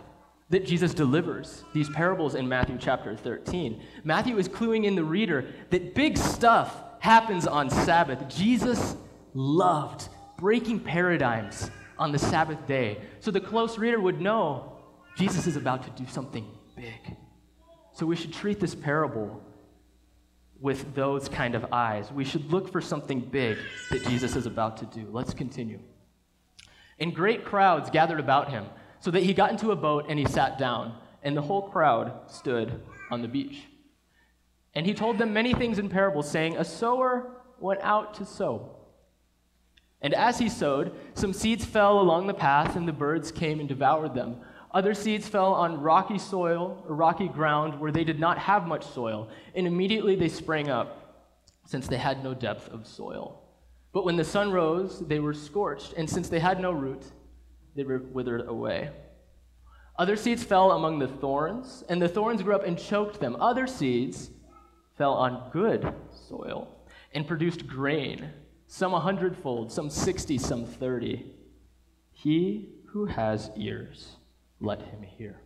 that 0.50 0.64
Jesus 0.64 0.94
delivers 0.94 1.64
these 1.74 1.90
parables 1.90 2.34
in 2.34 2.48
Matthew 2.48 2.78
chapter 2.78 3.14
13. 3.16 3.82
Matthew 4.04 4.38
is 4.38 4.48
cluing 4.48 4.84
in 4.84 4.94
the 4.94 5.04
reader 5.04 5.46
that 5.70 5.94
big 5.94 6.16
stuff 6.16 6.74
happens 7.00 7.46
on 7.46 7.68
Sabbath. 7.68 8.28
Jesus 8.28 8.96
loved 9.34 10.08
breaking 10.38 10.80
paradigms 10.80 11.70
on 11.98 12.12
the 12.12 12.18
Sabbath 12.18 12.66
day. 12.66 12.98
So 13.20 13.30
the 13.30 13.40
close 13.40 13.76
reader 13.78 14.00
would 14.00 14.20
know 14.20 14.72
Jesus 15.16 15.46
is 15.46 15.56
about 15.56 15.82
to 15.84 16.02
do 16.02 16.08
something 16.08 16.46
big. 16.76 17.16
So 17.92 18.06
we 18.06 18.16
should 18.16 18.32
treat 18.32 18.60
this 18.60 18.74
parable 18.74 19.42
with 20.60 20.94
those 20.94 21.28
kind 21.28 21.54
of 21.54 21.66
eyes. 21.72 22.10
We 22.10 22.24
should 22.24 22.50
look 22.50 22.70
for 22.70 22.80
something 22.80 23.20
big 23.20 23.58
that 23.90 24.04
Jesus 24.04 24.36
is 24.36 24.46
about 24.46 24.76
to 24.78 24.86
do. 24.86 25.08
Let's 25.10 25.34
continue. 25.34 25.80
And 26.98 27.14
great 27.14 27.44
crowds 27.44 27.90
gathered 27.90 28.20
about 28.20 28.50
him, 28.50 28.66
so 29.00 29.10
that 29.10 29.22
he 29.22 29.34
got 29.34 29.50
into 29.50 29.70
a 29.70 29.76
boat 29.76 30.06
and 30.08 30.18
he 30.18 30.24
sat 30.24 30.58
down, 30.58 30.94
and 31.22 31.36
the 31.36 31.42
whole 31.42 31.68
crowd 31.68 32.30
stood 32.30 32.80
on 33.10 33.22
the 33.22 33.28
beach. 33.28 33.64
And 34.74 34.86
he 34.86 34.94
told 34.94 35.18
them 35.18 35.32
many 35.32 35.54
things 35.54 35.78
in 35.78 35.88
parables, 35.88 36.30
saying, 36.30 36.56
A 36.56 36.64
sower 36.64 37.30
went 37.58 37.80
out 37.82 38.14
to 38.14 38.24
sow. 38.24 38.76
And 40.00 40.14
as 40.14 40.38
he 40.38 40.48
sowed, 40.48 40.92
some 41.14 41.32
seeds 41.32 41.64
fell 41.64 42.00
along 42.00 42.26
the 42.26 42.34
path, 42.34 42.76
and 42.76 42.86
the 42.86 42.92
birds 42.92 43.32
came 43.32 43.58
and 43.58 43.68
devoured 43.68 44.14
them. 44.14 44.36
Other 44.70 44.94
seeds 44.94 45.26
fell 45.26 45.54
on 45.54 45.80
rocky 45.80 46.18
soil 46.18 46.84
or 46.86 46.94
rocky 46.94 47.26
ground 47.26 47.80
where 47.80 47.90
they 47.90 48.04
did 48.04 48.20
not 48.20 48.38
have 48.38 48.66
much 48.66 48.86
soil, 48.86 49.28
and 49.54 49.66
immediately 49.66 50.14
they 50.14 50.28
sprang 50.28 50.68
up, 50.68 51.26
since 51.64 51.88
they 51.88 51.96
had 51.96 52.22
no 52.22 52.34
depth 52.34 52.68
of 52.68 52.86
soil. 52.86 53.42
But 53.92 54.04
when 54.04 54.16
the 54.16 54.24
sun 54.24 54.52
rose, 54.52 55.00
they 55.00 55.18
were 55.18 55.34
scorched, 55.34 55.94
and 55.94 56.08
since 56.08 56.28
they 56.28 56.38
had 56.38 56.60
no 56.60 56.70
root, 56.70 57.02
they 57.74 57.84
were 57.84 57.98
withered 57.98 58.48
away. 58.48 58.90
Other 59.98 60.16
seeds 60.16 60.44
fell 60.44 60.72
among 60.72 60.98
the 60.98 61.08
thorns, 61.08 61.82
and 61.88 62.00
the 62.00 62.08
thorns 62.08 62.42
grew 62.42 62.54
up 62.54 62.64
and 62.64 62.78
choked 62.78 63.20
them. 63.20 63.36
Other 63.40 63.66
seeds 63.66 64.30
fell 64.96 65.14
on 65.14 65.50
good 65.52 65.92
soil 66.28 66.68
and 67.14 67.26
produced 67.26 67.66
grain, 67.66 68.30
some 68.66 68.94
a 68.94 69.00
hundredfold, 69.00 69.72
some 69.72 69.90
sixty, 69.90 70.38
some 70.38 70.64
thirty. 70.66 71.32
He 72.12 72.70
who 72.86 73.06
has 73.06 73.50
ears, 73.56 74.16
let 74.60 74.82
him 74.82 75.02
hear. 75.02 75.40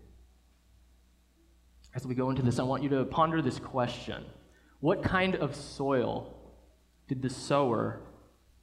As 1.95 2.07
we 2.07 2.15
go 2.15 2.31
into 2.31 2.43
this, 2.43 2.59
I 2.59 2.63
want 2.63 2.83
you 2.83 2.89
to 2.91 3.05
ponder 3.05 3.43
this 3.43 3.59
question 3.59 4.25
What 4.81 5.03
kind 5.03 5.35
of 5.37 5.55
soil 5.55 6.35
did 7.09 7.23
the 7.23 7.31
sower 7.31 8.01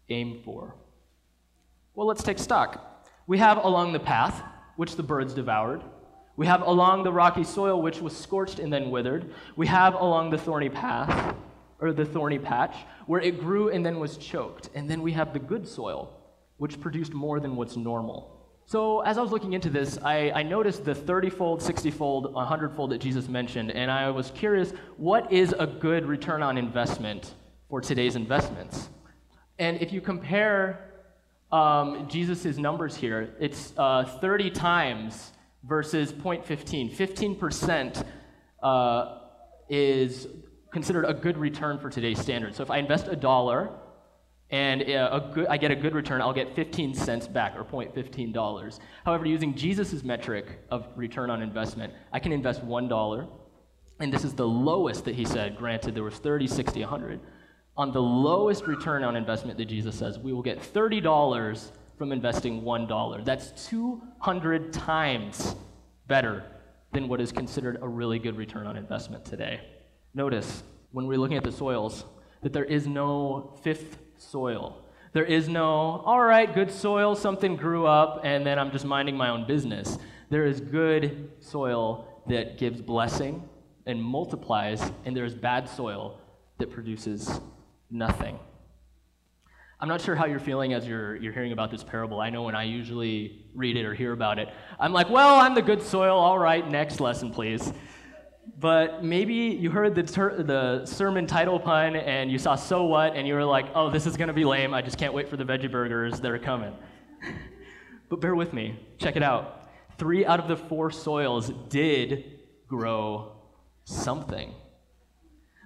aim 0.09 0.41
for? 0.43 0.75
Well, 1.93 2.07
let's 2.07 2.23
take 2.23 2.39
stock. 2.39 2.98
We 3.29 3.37
have 3.37 3.63
along 3.63 3.93
the 3.93 3.99
path 3.99 4.41
which 4.75 4.95
the 4.95 5.03
birds 5.03 5.35
devoured. 5.35 5.83
We 6.35 6.47
have 6.47 6.63
along 6.63 7.03
the 7.03 7.13
rocky 7.13 7.43
soil, 7.43 7.79
which 7.79 8.01
was 8.01 8.17
scorched 8.17 8.57
and 8.57 8.73
then 8.73 8.89
withered. 8.89 9.31
We 9.55 9.67
have 9.67 9.93
along 9.93 10.31
the 10.31 10.39
thorny 10.39 10.69
path, 10.69 11.35
or 11.79 11.93
the 11.93 12.05
thorny 12.05 12.39
patch, 12.39 12.75
where 13.05 13.21
it 13.21 13.39
grew 13.39 13.69
and 13.69 13.85
then 13.85 13.99
was 13.99 14.17
choked. 14.17 14.71
And 14.73 14.89
then 14.89 15.03
we 15.03 15.11
have 15.11 15.31
the 15.31 15.37
good 15.37 15.67
soil, 15.67 16.11
which 16.57 16.81
produced 16.81 17.13
more 17.13 17.39
than 17.39 17.55
what's 17.55 17.77
normal. 17.77 18.35
So, 18.65 19.01
as 19.01 19.19
I 19.19 19.21
was 19.21 19.29
looking 19.29 19.53
into 19.53 19.69
this, 19.69 19.99
I, 20.03 20.31
I 20.31 20.41
noticed 20.41 20.83
the 20.83 20.95
30 20.95 21.29
fold, 21.29 21.61
60 21.61 21.91
fold, 21.91 22.33
100 22.33 22.75
fold 22.75 22.89
that 22.93 22.99
Jesus 22.99 23.27
mentioned, 23.27 23.69
and 23.69 23.91
I 23.91 24.09
was 24.09 24.31
curious 24.31 24.73
what 24.97 25.31
is 25.31 25.53
a 25.59 25.67
good 25.67 26.07
return 26.07 26.41
on 26.41 26.57
investment 26.57 27.35
for 27.69 27.79
today's 27.79 28.15
investments? 28.15 28.89
And 29.59 29.79
if 29.83 29.93
you 29.93 30.01
compare 30.01 30.89
um, 31.51 32.07
Jesus' 32.07 32.57
numbers 32.57 32.95
here. 32.95 33.33
It's 33.39 33.73
uh, 33.77 34.05
30 34.05 34.51
times 34.51 35.31
versus 35.63 36.13
0.15. 36.13 36.95
15% 36.95 38.05
uh, 38.61 39.17
is 39.69 40.27
considered 40.71 41.05
a 41.05 41.13
good 41.13 41.37
return 41.37 41.79
for 41.79 41.89
today's 41.89 42.19
standards. 42.19 42.57
So 42.57 42.63
if 42.63 42.69
I 42.69 42.77
invest 42.77 43.07
a 43.07 43.15
dollar 43.15 43.71
and 44.51 44.81
uh, 44.83 45.09
a 45.11 45.33
good, 45.33 45.47
I 45.47 45.57
get 45.57 45.71
a 45.71 45.75
good 45.75 45.93
return, 45.93 46.21
I'll 46.21 46.33
get 46.33 46.55
15 46.55 46.93
cents 46.93 47.27
back 47.27 47.55
or 47.55 47.63
0.15 47.63 48.33
dollars. 48.33 48.79
However, 49.05 49.25
using 49.25 49.55
Jesus' 49.55 50.03
metric 50.03 50.59
of 50.69 50.87
return 50.95 51.29
on 51.29 51.41
investment, 51.41 51.93
I 52.11 52.19
can 52.19 52.31
invest 52.31 52.63
one 52.63 52.87
dollar, 52.87 53.27
and 53.99 54.13
this 54.13 54.23
is 54.23 54.33
the 54.33 54.47
lowest 54.47 55.05
that 55.05 55.15
he 55.15 55.25
said. 55.25 55.57
Granted, 55.57 55.95
there 55.95 56.03
was 56.03 56.15
30, 56.15 56.47
60, 56.47 56.79
100 56.81 57.19
on 57.79 57.93
the 57.93 58.01
lowest 58.01 58.67
return 58.67 59.05
on 59.05 59.15
investment 59.15 59.57
that 59.57 59.63
Jesus 59.63 59.97
says, 59.97 60.19
we 60.19 60.33
will 60.33 60.41
get 60.41 60.59
$30 60.59 61.71
from 61.97 62.11
investing 62.11 62.61
$1. 62.61 63.23
That's 63.23 63.69
200 63.69 64.73
times 64.73 65.55
better 66.05 66.43
than 66.91 67.07
what 67.07 67.21
is 67.21 67.31
considered 67.31 67.77
a 67.81 67.87
really 67.87 68.19
good 68.19 68.35
return 68.35 68.67
on 68.67 68.75
investment 68.75 69.23
today. 69.23 69.61
Notice, 70.13 70.61
when 70.91 71.07
we're 71.07 71.17
looking 71.17 71.37
at 71.37 71.43
the 71.45 71.53
soils, 71.53 72.03
that 72.41 72.51
there 72.51 72.65
is 72.65 72.85
no 72.85 73.57
fifth 73.63 73.97
soil. 74.17 74.83
There 75.13 75.23
is 75.23 75.47
no, 75.47 76.03
all 76.05 76.21
right, 76.21 76.53
good 76.53 76.71
soil, 76.71 77.15
something 77.15 77.55
grew 77.55 77.85
up, 77.85 78.19
and 78.25 78.45
then 78.45 78.59
I'm 78.59 78.71
just 78.71 78.83
minding 78.83 79.15
my 79.15 79.29
own 79.29 79.47
business. 79.47 79.97
There 80.29 80.45
is 80.45 80.59
good 80.59 81.31
soil 81.39 82.23
that 82.27 82.57
gives 82.57 82.81
blessing 82.81 83.47
and 83.85 84.03
multiplies, 84.03 84.81
and 85.05 85.15
there 85.15 85.23
is 85.23 85.33
bad 85.33 85.69
soil 85.69 86.19
that 86.57 86.71
produces 86.71 87.39
nothing. 87.89 88.39
I'm 89.81 89.87
not 89.87 90.01
sure 90.01 90.13
how 90.13 90.25
you're 90.25 90.39
feeling 90.39 90.73
as 90.73 90.85
you're, 90.85 91.15
you're 91.15 91.31
hearing 91.31 91.53
about 91.53 91.71
this 91.71 91.83
parable. 91.83 92.19
I 92.19 92.29
know 92.29 92.43
when 92.43 92.55
I 92.55 92.63
usually 92.63 93.45
read 93.55 93.77
it 93.77 93.85
or 93.85 93.93
hear 93.93 94.11
about 94.11 94.37
it, 94.37 94.49
I'm 94.77 94.91
like, 94.91 95.09
well, 95.09 95.39
I'm 95.39 95.55
the 95.55 95.61
good 95.61 95.81
soil. 95.81 96.17
All 96.17 96.37
right, 96.37 96.69
next 96.69 96.99
lesson, 96.99 97.31
please. 97.31 97.71
But 98.59 99.05
maybe 99.05 99.33
you 99.33 99.71
heard 99.71 99.95
the, 99.95 100.03
ter- 100.03 100.43
the 100.43 100.85
sermon 100.85 101.27
title 101.27 101.59
pun 101.61 101.95
and 101.95 102.29
you 102.29 102.37
saw 102.37 102.55
so 102.55 102.83
what, 102.83 103.15
and 103.15 103.25
you 103.25 103.35
were 103.35 103.45
like, 103.45 103.67
oh, 103.73 103.89
this 103.89 104.05
is 104.05 104.17
going 104.17 104.27
to 104.27 104.33
be 104.33 104.43
lame. 104.43 104.73
I 104.73 104.81
just 104.81 104.97
can't 104.97 105.13
wait 105.13 105.29
for 105.29 105.37
the 105.37 105.45
veggie 105.45 105.71
burgers 105.71 106.19
that 106.19 106.29
are 106.29 106.39
coming. 106.39 106.73
but 108.09 108.19
bear 108.19 108.35
with 108.35 108.51
me. 108.51 108.77
Check 108.97 109.15
it 109.15 109.23
out. 109.23 109.69
Three 109.97 110.25
out 110.25 110.41
of 110.41 110.49
the 110.49 110.57
four 110.57 110.91
soils 110.91 111.53
did 111.69 112.39
grow 112.67 113.31
something 113.85 114.53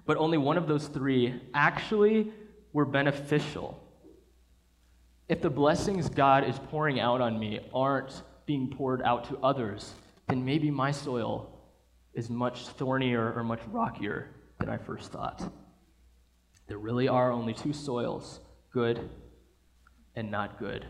but 0.05 0.17
only 0.17 0.37
one 0.37 0.57
of 0.57 0.67
those 0.67 0.87
three 0.87 1.41
actually 1.53 2.31
were 2.73 2.85
beneficial. 2.85 3.79
If 5.29 5.41
the 5.41 5.49
blessings 5.49 6.09
God 6.09 6.47
is 6.47 6.59
pouring 6.69 6.99
out 6.99 7.21
on 7.21 7.39
me 7.39 7.59
aren't 7.73 8.23
being 8.45 8.69
poured 8.69 9.01
out 9.01 9.23
to 9.29 9.37
others, 9.37 9.93
then 10.27 10.43
maybe 10.43 10.69
my 10.69 10.91
soil 10.91 11.49
is 12.13 12.29
much 12.29 12.67
thornier 12.67 13.33
or 13.33 13.43
much 13.43 13.61
rockier 13.71 14.29
than 14.59 14.69
I 14.69 14.77
first 14.77 15.11
thought. 15.11 15.51
There 16.67 16.77
really 16.77 17.07
are 17.07 17.31
only 17.31 17.53
two 17.53 17.73
soils 17.73 18.39
good 18.71 19.09
and 20.15 20.29
not 20.29 20.59
good. 20.59 20.85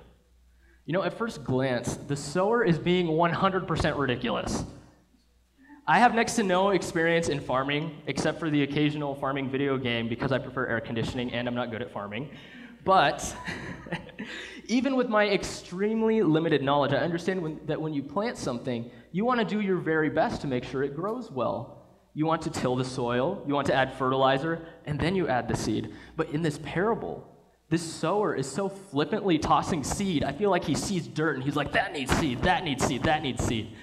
You 0.86 0.94
know, 0.94 1.04
at 1.04 1.18
first 1.18 1.44
glance, 1.44 1.96
the 1.96 2.16
sower 2.16 2.64
is 2.64 2.78
being 2.78 3.08
100% 3.08 3.98
ridiculous. 3.98 4.66
I 5.86 6.00
have 6.00 6.16
next 6.16 6.36
to 6.36 6.44
no 6.44 6.70
experience 6.70 7.28
in 7.28 7.42
farming, 7.42 8.02
except 8.08 8.40
for 8.40 8.50
the 8.50 8.64
occasional 8.64 9.16
farming 9.16 9.50
video 9.50 9.78
game 9.78 10.08
because 10.08 10.32
I 10.32 10.38
prefer 10.38 10.66
air 10.66 10.80
conditioning 10.80 11.34
and 11.34 11.46
I'm 11.46 11.56
not 11.56 11.72
good 11.72 11.82
at 11.82 11.92
farming. 11.92 12.30
But 12.86 13.36
even 14.68 14.96
with 14.96 15.10
my 15.10 15.28
extremely 15.28 16.24
limited 16.24 16.64
knowledge, 16.64 16.94
I 16.94 17.00
understand 17.00 17.42
when, 17.42 17.60
that 17.66 17.82
when 17.82 17.94
you 17.94 18.02
plant 18.02 18.38
something, 18.38 18.90
you 19.12 19.26
want 19.26 19.42
to 19.42 19.46
do 19.46 19.60
your 19.60 19.76
very 19.76 20.10
best 20.10 20.40
to 20.42 20.48
make 20.48 20.64
sure 20.64 20.84
it 20.84 20.96
grows 20.96 21.30
well. 21.30 21.86
You 22.14 22.28
want 22.28 22.44
to 22.44 22.50
till 22.50 22.78
the 22.78 22.86
soil, 22.86 23.44
you 23.46 23.54
want 23.54 23.68
to 23.68 23.74
add 23.74 23.94
fertilizer, 23.96 24.66
and 24.86 24.98
then 24.98 25.16
you 25.16 25.28
add 25.28 25.50
the 25.50 25.58
seed. 25.58 25.94
But 26.16 26.30
in 26.30 26.44
this 26.44 26.60
parable, 26.64 27.28
this 27.70 27.82
sower 27.82 28.34
is 28.34 28.50
so 28.50 28.70
flippantly 28.70 29.38
tossing 29.38 29.84
seed. 29.84 30.24
I 30.24 30.32
feel 30.32 30.50
like 30.50 30.64
he 30.64 30.76
sees 30.76 31.08
dirt 31.08 31.36
and 31.36 31.44
he's 31.44 31.58
like, 31.58 31.74
that 31.74 31.92
needs 31.92 32.16
seed, 32.18 32.42
that 32.44 32.64
needs 32.64 32.86
seed, 32.86 33.04
that 33.04 33.22
needs 33.22 33.44
seed. 33.44 33.76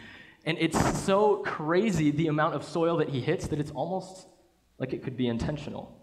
And 0.44 0.56
it's 0.59 1.00
so 1.00 1.37
crazy 1.37 2.11
the 2.11 2.28
amount 2.28 2.54
of 2.54 2.64
soil 2.64 2.97
that 2.99 3.11
he 3.11 3.20
hits 3.20 3.47
that 3.49 3.61
it's 3.61 3.70
almost 3.70 4.26
like 4.78 4.92
it 4.92 5.02
could 5.02 5.16
be 5.16 5.28
intentional. 5.28 5.97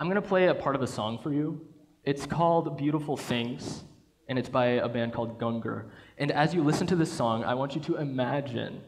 I'm 0.00 0.08
going 0.08 0.20
to 0.20 0.28
play 0.28 0.48
a 0.48 0.54
part 0.54 0.74
of 0.74 0.82
a 0.82 0.86
song 0.86 1.18
for 1.22 1.32
you. 1.32 1.60
It's 2.04 2.26
called 2.26 2.76
Beautiful 2.76 3.16
Things, 3.16 3.84
and 4.28 4.36
it's 4.36 4.48
by 4.48 4.66
a 4.66 4.88
band 4.88 5.12
called 5.12 5.38
Gungor. 5.38 5.90
And 6.18 6.32
as 6.32 6.52
you 6.52 6.64
listen 6.64 6.88
to 6.88 6.96
this 6.96 7.12
song, 7.12 7.44
I 7.44 7.54
want 7.54 7.76
you 7.76 7.80
to 7.82 7.96
imagine 7.96 8.80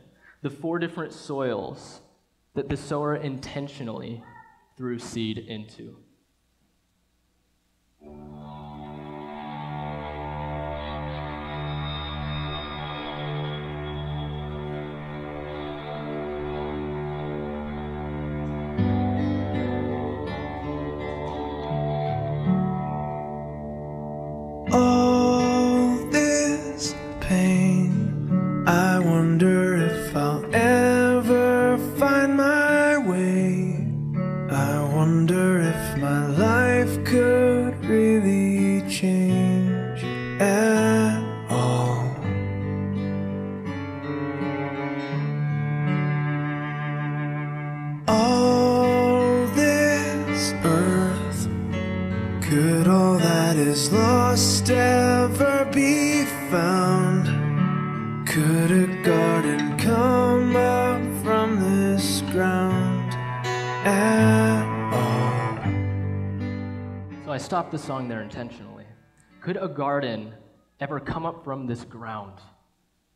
the 0.42 0.50
four 0.50 0.80
different 0.80 1.12
soils 1.12 2.00
that 2.54 2.68
the 2.68 2.76
sower 2.76 3.14
intentionally 3.14 4.24
threw 4.76 4.98
seed 4.98 5.38
into. 5.38 5.96
Stop 67.38 67.70
the 67.70 67.78
song 67.78 68.08
there 68.08 68.22
intentionally. 68.22 68.84
Could 69.40 69.56
a 69.56 69.68
garden 69.68 70.34
ever 70.80 71.00
come 71.00 71.26
up 71.26 71.44
from 71.44 71.66
this 71.66 71.84
ground 71.84 72.38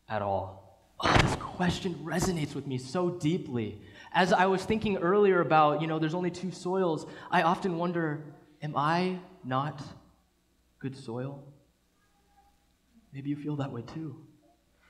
at 0.07 0.21
all? 0.21 0.93
Oh, 1.01 1.17
this 1.21 1.35
question 1.37 1.95
resonates 2.03 2.55
with 2.55 2.67
me 2.67 2.77
so 2.77 3.09
deeply. 3.09 3.81
As 4.13 4.33
I 4.33 4.47
was 4.47 4.63
thinking 4.65 4.97
earlier 4.97 5.41
about, 5.41 5.81
you 5.81 5.87
know, 5.87 5.99
there's 5.99 6.13
only 6.13 6.31
two 6.31 6.51
soils, 6.51 7.05
I 7.31 7.43
often 7.43 7.77
wonder, 7.77 8.23
am 8.61 8.75
I 8.75 9.19
not 9.43 9.81
good 10.79 10.97
soil? 10.97 11.43
Maybe 13.13 13.29
you 13.29 13.35
feel 13.35 13.55
that 13.57 13.71
way 13.71 13.81
too. 13.81 14.15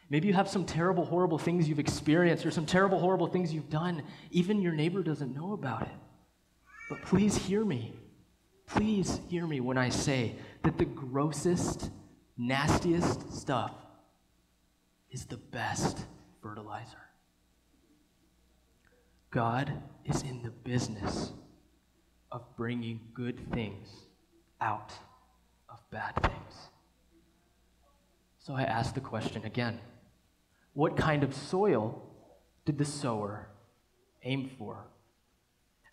Maybe 0.09 0.27
you 0.27 0.33
have 0.33 0.49
some 0.49 0.65
terrible, 0.65 1.05
horrible 1.05 1.37
things 1.37 1.69
you've 1.69 1.79
experienced 1.79 2.45
or 2.45 2.51
some 2.51 2.65
terrible, 2.65 2.99
horrible 2.99 3.27
things 3.27 3.53
you've 3.53 3.69
done. 3.69 4.01
Even 4.31 4.61
your 4.61 4.73
neighbor 4.73 5.03
doesn't 5.03 5.35
know 5.35 5.53
about 5.53 5.83
it. 5.83 5.95
But 6.89 7.03
please 7.03 7.37
hear 7.37 7.63
me. 7.63 7.98
Please 8.69 9.19
hear 9.29 9.47
me 9.47 9.59
when 9.59 9.77
I 9.77 9.89
say 9.89 10.35
that 10.63 10.77
the 10.77 10.85
grossest, 10.85 11.89
nastiest 12.37 13.33
stuff 13.33 13.73
is 15.11 15.25
the 15.25 15.37
best 15.37 16.05
fertilizer. 16.41 17.09
God 19.31 19.73
is 20.05 20.21
in 20.21 20.43
the 20.43 20.51
business 20.51 21.31
of 22.31 22.43
bringing 22.55 23.01
good 23.13 23.51
things 23.51 23.89
out 24.61 24.93
of 25.67 25.79
bad 25.89 26.15
things. 26.21 26.69
So 28.37 28.53
I 28.53 28.63
ask 28.63 28.93
the 28.93 29.01
question 29.01 29.45
again 29.45 29.79
what 30.73 30.95
kind 30.95 31.23
of 31.23 31.33
soil 31.33 32.03
did 32.65 32.77
the 32.77 32.85
sower 32.85 33.49
aim 34.23 34.49
for? 34.57 34.85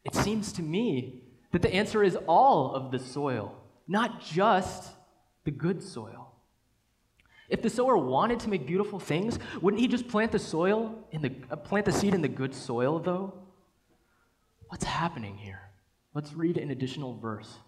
It 0.04 0.14
seems 0.14 0.52
to 0.52 0.62
me 0.62 1.22
that 1.52 1.62
the 1.62 1.74
answer 1.74 2.02
is 2.02 2.16
all 2.26 2.74
of 2.74 2.90
the 2.90 2.98
soil, 2.98 3.54
not 3.86 4.20
just 4.20 4.90
the 5.44 5.50
good 5.50 5.82
soil. 5.82 6.32
If 7.48 7.62
the 7.62 7.70
sower 7.70 7.96
wanted 7.96 8.40
to 8.40 8.48
make 8.48 8.66
beautiful 8.66 8.98
things, 8.98 9.38
wouldn't 9.60 9.80
he 9.80 9.88
just 9.88 10.08
plant 10.08 10.32
the 10.32 10.38
soil 10.38 11.06
in 11.12 11.22
the 11.22 11.32
uh, 11.50 11.56
plant 11.56 11.86
the 11.86 11.92
seed 11.92 12.12
in 12.14 12.22
the 12.22 12.28
good 12.28 12.54
soil 12.54 12.98
though? 12.98 13.34
What's 14.68 14.84
happening 14.84 15.36
here? 15.36 15.60
Let's 16.12 16.32
read 16.32 16.56
an 16.56 16.70
additional 16.70 17.16
verse, 17.18 17.58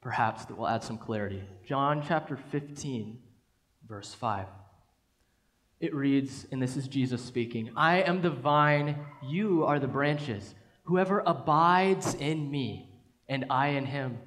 perhaps 0.00 0.44
that 0.44 0.56
will 0.56 0.68
add 0.68 0.84
some 0.84 0.98
clarity. 0.98 1.42
John 1.66 2.04
chapter 2.06 2.36
15, 2.36 3.18
verse 3.88 4.14
5. 4.14 4.46
It 5.80 5.94
reads, 5.94 6.46
and 6.52 6.62
this 6.62 6.76
is 6.76 6.86
Jesus 6.86 7.24
speaking 7.24 7.72
I 7.76 8.02
am 8.02 8.22
the 8.22 8.30
vine, 8.30 9.00
you 9.26 9.64
are 9.64 9.80
the 9.80 9.88
branches. 9.88 10.54
Whoever 10.84 11.22
abides 11.26 12.14
in 12.14 12.50
me, 12.50 12.91
and 13.32 13.46
I 13.48 13.68
in 13.68 13.86
him, 13.86 14.18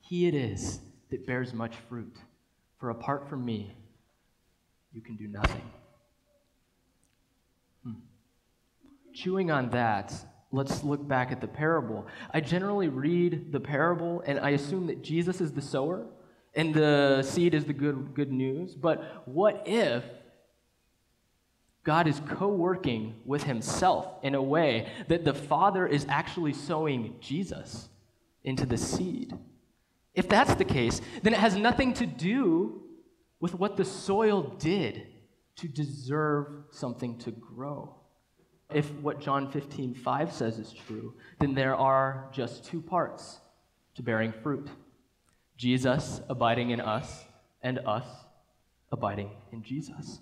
he 0.00 0.26
it 0.26 0.34
is 0.34 0.80
that 1.10 1.28
bears 1.28 1.54
much 1.54 1.76
fruit. 1.88 2.16
For 2.80 2.90
apart 2.90 3.28
from 3.28 3.44
me, 3.44 3.76
you 4.92 5.00
can 5.00 5.14
do 5.14 5.28
nothing. 5.28 5.62
Hmm. 7.84 7.92
Chewing 9.14 9.52
on 9.52 9.70
that, 9.70 10.12
let's 10.50 10.82
look 10.82 11.06
back 11.06 11.30
at 11.30 11.40
the 11.40 11.46
parable. 11.46 12.04
I 12.34 12.40
generally 12.40 12.88
read 12.88 13.52
the 13.52 13.60
parable 13.60 14.24
and 14.26 14.40
I 14.40 14.50
assume 14.50 14.88
that 14.88 15.04
Jesus 15.04 15.40
is 15.40 15.52
the 15.52 15.62
sower 15.62 16.04
and 16.56 16.74
the 16.74 17.22
seed 17.22 17.54
is 17.54 17.64
the 17.64 17.74
good, 17.74 18.12
good 18.12 18.32
news. 18.32 18.74
But 18.74 19.22
what 19.28 19.62
if 19.66 20.02
God 21.84 22.08
is 22.08 22.20
co 22.28 22.48
working 22.48 23.14
with 23.24 23.44
himself 23.44 24.08
in 24.24 24.34
a 24.34 24.42
way 24.42 24.90
that 25.06 25.24
the 25.24 25.34
Father 25.34 25.86
is 25.86 26.04
actually 26.08 26.54
sowing 26.54 27.14
Jesus 27.20 27.88
into 28.46 28.64
the 28.64 28.78
seed? 28.78 29.34
If 30.14 30.30
that's 30.30 30.54
the 30.54 30.64
case, 30.64 31.02
then 31.22 31.34
it 31.34 31.38
has 31.38 31.54
nothing 31.54 31.92
to 31.94 32.06
do 32.06 32.82
with 33.38 33.54
what 33.54 33.76
the 33.76 33.84
soil 33.84 34.56
did 34.58 35.06
to 35.56 35.68
deserve 35.68 36.64
something 36.70 37.18
to 37.18 37.30
grow. 37.32 37.94
If 38.72 38.90
what 38.94 39.20
John 39.20 39.50
15, 39.50 39.94
5 39.94 40.32
says 40.32 40.58
is 40.58 40.72
true, 40.72 41.14
then 41.38 41.54
there 41.54 41.76
are 41.76 42.30
just 42.32 42.64
two 42.64 42.80
parts 42.80 43.40
to 43.94 44.02
bearing 44.02 44.32
fruit 44.32 44.70
Jesus 45.56 46.20
abiding 46.28 46.70
in 46.70 46.80
us, 46.80 47.24
and 47.62 47.78
us 47.80 48.06
abiding 48.92 49.30
in 49.52 49.62
Jesus. 49.62 50.20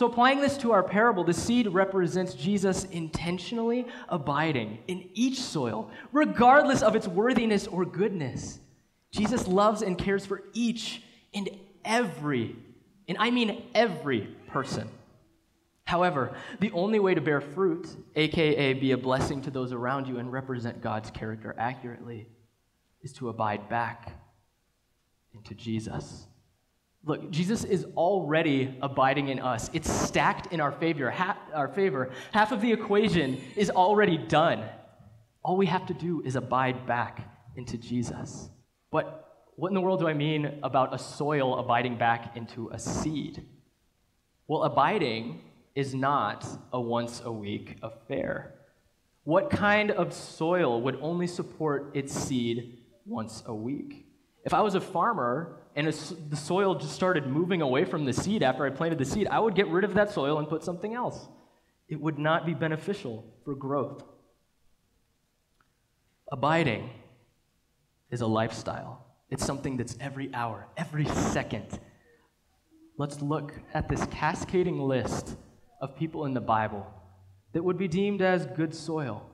So, 0.00 0.06
applying 0.06 0.40
this 0.40 0.56
to 0.56 0.72
our 0.72 0.82
parable, 0.82 1.24
the 1.24 1.34
seed 1.34 1.68
represents 1.68 2.32
Jesus 2.32 2.84
intentionally 2.84 3.86
abiding 4.08 4.78
in 4.88 5.10
each 5.12 5.38
soil, 5.38 5.90
regardless 6.10 6.80
of 6.80 6.96
its 6.96 7.06
worthiness 7.06 7.66
or 7.66 7.84
goodness. 7.84 8.60
Jesus 9.10 9.46
loves 9.46 9.82
and 9.82 9.98
cares 9.98 10.24
for 10.24 10.42
each 10.54 11.02
and 11.34 11.50
every, 11.84 12.56
and 13.08 13.18
I 13.20 13.30
mean 13.30 13.62
every 13.74 14.34
person. 14.46 14.88
However, 15.84 16.34
the 16.60 16.72
only 16.72 16.98
way 16.98 17.12
to 17.12 17.20
bear 17.20 17.42
fruit, 17.42 17.86
aka 18.16 18.72
be 18.72 18.92
a 18.92 18.96
blessing 18.96 19.42
to 19.42 19.50
those 19.50 19.70
around 19.70 20.08
you 20.08 20.16
and 20.16 20.32
represent 20.32 20.80
God's 20.80 21.10
character 21.10 21.54
accurately, 21.58 22.26
is 23.02 23.12
to 23.12 23.28
abide 23.28 23.68
back 23.68 24.18
into 25.34 25.54
Jesus. 25.54 26.26
Look, 27.04 27.30
Jesus 27.30 27.64
is 27.64 27.86
already 27.96 28.76
abiding 28.82 29.28
in 29.28 29.40
us. 29.40 29.70
It's 29.72 29.90
stacked 29.90 30.52
in 30.52 30.60
our 30.60 30.72
favor. 30.72 31.10
Half, 31.10 31.38
our 31.54 31.68
favor. 31.68 32.10
Half 32.32 32.52
of 32.52 32.60
the 32.60 32.72
equation 32.72 33.40
is 33.56 33.70
already 33.70 34.18
done. 34.18 34.64
All 35.42 35.56
we 35.56 35.66
have 35.66 35.86
to 35.86 35.94
do 35.94 36.22
is 36.24 36.36
abide 36.36 36.86
back 36.86 37.26
into 37.56 37.78
Jesus. 37.78 38.50
But 38.90 39.48
what 39.56 39.68
in 39.68 39.74
the 39.74 39.80
world 39.80 40.00
do 40.00 40.08
I 40.08 40.12
mean 40.12 40.58
about 40.62 40.94
a 40.94 40.98
soil 40.98 41.58
abiding 41.58 41.96
back 41.96 42.36
into 42.36 42.68
a 42.68 42.78
seed? 42.78 43.46
Well, 44.46 44.64
abiding 44.64 45.40
is 45.74 45.94
not 45.94 46.46
a 46.72 46.80
once 46.80 47.22
a 47.24 47.32
week 47.32 47.78
affair. 47.82 48.54
What 49.24 49.48
kind 49.48 49.90
of 49.90 50.12
soil 50.12 50.82
would 50.82 50.98
only 51.00 51.26
support 51.26 51.92
its 51.94 52.12
seed 52.12 52.78
once 53.06 53.42
a 53.46 53.54
week? 53.54 54.06
If 54.44 54.52
I 54.52 54.60
was 54.60 54.74
a 54.74 54.80
farmer 54.80 55.59
and 55.76 55.86
the 55.86 56.36
soil 56.36 56.74
just 56.74 56.94
started 56.94 57.26
moving 57.26 57.62
away 57.62 57.84
from 57.84 58.04
the 58.04 58.12
seed 58.12 58.42
after 58.42 58.66
I 58.66 58.70
planted 58.70 58.98
the 58.98 59.04
seed, 59.04 59.28
I 59.28 59.38
would 59.38 59.54
get 59.54 59.68
rid 59.68 59.84
of 59.84 59.94
that 59.94 60.10
soil 60.10 60.38
and 60.38 60.48
put 60.48 60.64
something 60.64 60.94
else. 60.94 61.28
It 61.88 62.00
would 62.00 62.18
not 62.18 62.44
be 62.44 62.54
beneficial 62.54 63.24
for 63.44 63.54
growth. 63.54 64.02
Abiding 66.32 66.90
is 68.10 68.20
a 68.20 68.26
lifestyle. 68.26 69.06
It's 69.30 69.44
something 69.44 69.76
that's 69.76 69.96
every 70.00 70.32
hour, 70.34 70.66
every 70.76 71.04
second. 71.06 71.78
Let's 72.96 73.20
look 73.22 73.54
at 73.72 73.88
this 73.88 74.04
cascading 74.06 74.80
list 74.80 75.36
of 75.80 75.96
people 75.96 76.26
in 76.26 76.34
the 76.34 76.40
Bible 76.40 76.86
that 77.52 77.62
would 77.62 77.78
be 77.78 77.88
deemed 77.88 78.22
as 78.22 78.46
good 78.46 78.74
soil. 78.74 79.28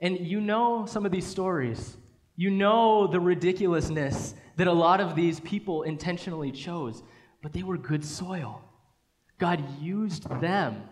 And 0.00 0.18
you 0.18 0.40
know 0.40 0.86
some 0.86 1.06
of 1.06 1.12
these 1.12 1.26
stories. 1.26 1.96
You 2.38 2.48
know 2.48 3.06
the 3.06 3.20
ridiculousness 3.20 4.34
that 4.56 4.66
a 4.66 4.72
lot 4.72 5.02
of 5.02 5.14
these 5.14 5.40
people 5.40 5.82
intentionally 5.82 6.50
chose, 6.50 7.02
but 7.42 7.52
they 7.52 7.62
were 7.62 7.76
good 7.76 8.02
soil. 8.02 8.62
God 9.38 9.62
used 9.78 10.26
them 10.40 10.82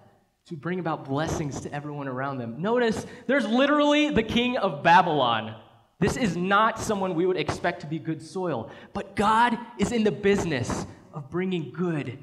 to 0.48 0.56
bring 0.56 0.78
about 0.78 1.06
blessings 1.06 1.62
to 1.62 1.72
everyone 1.72 2.06
around 2.06 2.36
them. 2.36 2.60
Notice 2.60 3.06
there's 3.26 3.46
literally 3.46 4.10
the 4.10 4.22
king 4.22 4.58
of 4.58 4.82
Babylon 4.82 5.54
this 5.98 6.16
is 6.16 6.36
not 6.36 6.78
someone 6.78 7.14
we 7.14 7.24
would 7.24 7.38
expect 7.38 7.80
to 7.80 7.86
be 7.86 7.98
good 7.98 8.20
soil, 8.20 8.70
but 8.92 9.16
God 9.16 9.58
is 9.78 9.92
in 9.92 10.04
the 10.04 10.12
business 10.12 10.86
of 11.14 11.30
bringing 11.30 11.72
good 11.72 12.18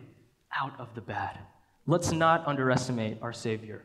out 0.55 0.79
of 0.79 0.93
the 0.93 1.01
bad. 1.01 1.39
Let's 1.87 2.11
not 2.11 2.45
underestimate 2.45 3.17
our 3.21 3.33
Savior. 3.33 3.83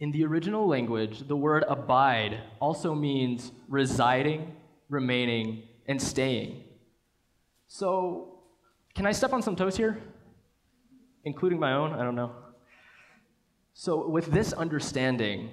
In 0.00 0.10
the 0.12 0.24
original 0.24 0.66
language, 0.66 1.28
the 1.28 1.36
word 1.36 1.62
abide 1.68 2.40
also 2.58 2.94
means 2.94 3.52
residing, 3.68 4.56
remaining, 4.88 5.64
and 5.86 6.00
staying. 6.00 6.64
So, 7.68 8.38
can 8.94 9.04
I 9.04 9.12
step 9.12 9.34
on 9.34 9.42
some 9.42 9.54
toes 9.54 9.76
here? 9.76 9.98
Including 11.24 11.60
my 11.60 11.74
own? 11.74 11.92
I 11.92 12.02
don't 12.02 12.14
know. 12.14 12.32
So, 13.74 14.08
with 14.08 14.32
this 14.32 14.54
understanding, 14.54 15.50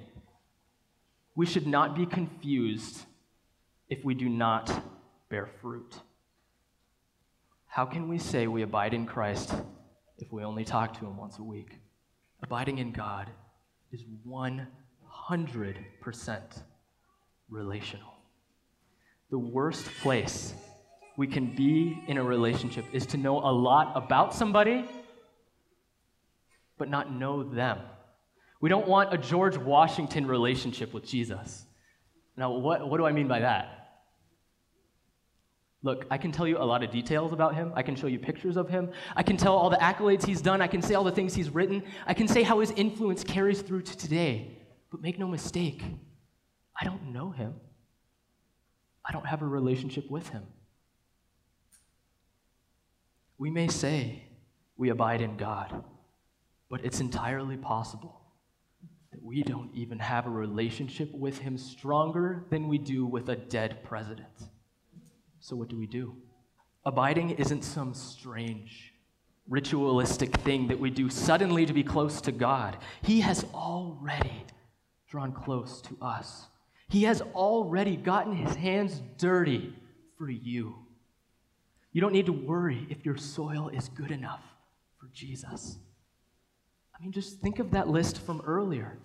we 1.36 1.46
should 1.46 1.68
not 1.68 1.94
be 1.94 2.06
confused 2.06 3.02
if 3.90 4.06
we 4.06 4.14
do 4.14 4.30
not 4.30 4.72
bear 5.30 5.50
fruit. 5.62 5.94
How 7.66 7.86
can 7.86 8.08
we 8.08 8.18
say 8.18 8.48
we 8.48 8.62
abide 8.62 8.94
in 8.94 9.06
Christ 9.06 9.54
if 10.18 10.32
we 10.32 10.46
only 10.46 10.64
talk 10.64 10.94
to 11.00 11.06
Him 11.06 11.18
once 11.18 11.38
a 11.38 11.44
week? 11.44 11.80
Abiding 12.42 12.78
in 12.78 12.94
God 12.94 13.30
is 13.98 14.04
100% 14.28 14.66
relational. 17.50 18.14
The 19.30 19.40
worst 19.40 19.86
place 20.02 20.54
we 21.18 21.28
can 21.28 21.56
be 21.56 22.04
in 22.08 22.18
a 22.18 22.24
relationship 22.24 22.86
is 22.94 23.06
to 23.08 23.18
know 23.18 23.40
a 23.40 23.52
lot 23.52 23.94
about 23.96 24.36
somebody, 24.36 24.86
but 26.78 26.90
not 26.90 27.12
know 27.12 27.44
them. 27.44 27.80
We 28.62 28.70
don't 28.70 28.88
want 28.88 29.14
a 29.14 29.18
George 29.18 29.58
Washington 29.58 30.28
relationship 30.28 30.94
with 30.94 31.06
Jesus. 31.06 31.66
Now, 32.36 32.52
what, 32.52 32.88
what 32.88 32.98
do 32.98 33.06
I 33.06 33.12
mean 33.12 33.28
by 33.28 33.40
that? 33.40 33.77
Look, 35.84 36.06
I 36.10 36.18
can 36.18 36.32
tell 36.32 36.48
you 36.48 36.58
a 36.58 36.66
lot 36.66 36.84
of 36.84 36.92
details 36.92 37.34
about 37.34 37.54
him. 37.56 37.72
I 37.76 37.84
can 37.84 37.96
show 37.96 38.08
you 38.08 38.18
pictures 38.18 38.58
of 38.58 38.68
him. 38.68 38.90
I 39.16 39.22
can 39.22 39.38
tell 39.38 39.56
all 39.56 39.70
the 39.70 39.78
accolades 39.78 40.26
he's 40.26 40.42
done. 40.42 40.62
I 40.62 40.68
can 40.68 40.82
say 40.82 40.96
all 40.96 41.04
the 41.04 41.12
things 41.12 41.36
he's 41.36 41.52
written. 41.52 41.84
I 42.08 42.14
can 42.14 42.28
say 42.28 42.42
how 42.42 42.60
his 42.60 42.72
influence 42.72 43.24
carries 43.24 43.62
through 43.62 43.84
to 43.84 43.98
today. 43.98 44.58
But 44.92 45.02
make 45.02 45.20
no 45.20 45.28
mistake, 45.28 45.84
I 46.80 46.86
don't 46.86 47.12
know 47.14 47.32
him. 47.32 47.54
I 49.06 49.12
don't 49.12 49.26
have 49.26 49.42
a 49.42 49.48
relationship 49.48 50.10
with 50.10 50.30
him. 50.30 50.44
We 53.38 53.52
may 53.52 53.68
say 53.68 54.24
we 54.78 54.90
abide 54.90 55.22
in 55.22 55.38
God, 55.38 55.84
but 56.70 56.84
it's 56.84 57.00
entirely 57.00 57.56
possible 57.56 58.22
that 59.12 59.24
we 59.24 59.44
don't 59.44 59.70
even 59.76 60.00
have 60.00 60.26
a 60.26 60.30
relationship 60.30 61.14
with 61.14 61.38
him 61.38 61.58
stronger 61.58 62.46
than 62.50 62.68
we 62.68 62.78
do 62.78 63.06
with 63.06 63.30
a 63.30 63.36
dead 63.36 63.84
president. 63.84 64.28
So, 65.48 65.56
what 65.56 65.70
do 65.70 65.78
we 65.78 65.88
do? 65.88 66.14
Abiding 66.84 67.30
isn't 67.30 67.64
some 67.64 67.94
strange, 67.94 68.94
ritualistic 69.48 70.36
thing 70.42 70.68
that 70.68 70.78
we 70.78 70.90
do 70.90 71.10
suddenly 71.10 71.66
to 71.66 71.72
be 71.72 71.84
close 71.84 72.20
to 72.20 72.34
God. 72.34 72.76
He 73.02 73.22
has 73.22 73.46
already 73.54 74.44
drawn 75.10 75.32
close 75.32 75.80
to 75.84 75.96
us, 76.02 76.48
He 76.90 77.04
has 77.04 77.22
already 77.34 77.96
gotten 77.96 78.36
His 78.36 78.58
hands 78.58 79.02
dirty 79.18 79.74
for 80.18 80.30
you. 80.30 80.76
You 81.94 82.02
don't 82.02 82.12
need 82.12 82.26
to 82.26 82.34
worry 82.34 82.86
if 82.90 83.06
your 83.06 83.16
soil 83.16 83.70
is 83.70 83.88
good 83.88 84.12
enough 84.12 84.44
for 85.00 85.08
Jesus. 85.14 85.78
I 86.94 87.02
mean, 87.02 87.14
just 87.14 87.40
think 87.40 87.60
of 87.60 87.72
that 87.72 87.88
list 87.88 88.20
from 88.20 88.42
earlier. 88.42 88.98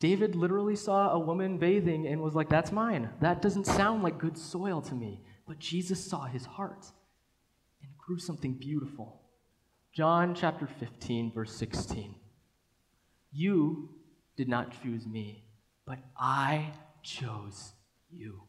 David 0.00 0.34
literally 0.34 0.74
saw 0.74 1.10
a 1.10 1.20
woman 1.20 1.56
bathing 1.56 2.08
and 2.08 2.20
was 2.20 2.34
like, 2.34 2.48
That's 2.48 2.72
mine. 2.72 3.10
That 3.20 3.40
doesn't 3.40 3.68
sound 3.68 4.02
like 4.02 4.18
good 4.18 4.36
soil 4.36 4.82
to 4.82 4.94
me. 4.96 5.20
But 5.46 5.58
Jesus 5.58 6.04
saw 6.04 6.24
his 6.24 6.44
heart 6.44 6.86
and 7.82 7.90
grew 7.98 8.18
something 8.18 8.54
beautiful. 8.54 9.22
John 9.92 10.34
chapter 10.34 10.66
15, 10.66 11.32
verse 11.32 11.54
16. 11.54 12.14
You 13.32 13.90
did 14.36 14.48
not 14.48 14.82
choose 14.82 15.06
me, 15.06 15.44
but 15.86 15.98
I 16.18 16.72
chose 17.02 17.72
you 18.10 18.42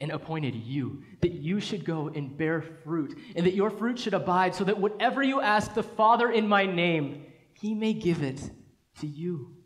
and 0.00 0.12
appointed 0.12 0.54
you 0.54 1.02
that 1.22 1.32
you 1.32 1.58
should 1.58 1.84
go 1.84 2.08
and 2.08 2.36
bear 2.36 2.62
fruit, 2.62 3.18
and 3.34 3.44
that 3.44 3.54
your 3.54 3.70
fruit 3.70 3.98
should 3.98 4.14
abide, 4.14 4.54
so 4.54 4.64
that 4.64 4.78
whatever 4.78 5.22
you 5.22 5.40
ask 5.40 5.74
the 5.74 5.82
Father 5.82 6.30
in 6.30 6.46
my 6.46 6.66
name, 6.66 7.24
he 7.54 7.74
may 7.74 7.92
give 7.92 8.22
it 8.22 8.40
to 9.00 9.06
you. 9.06 9.56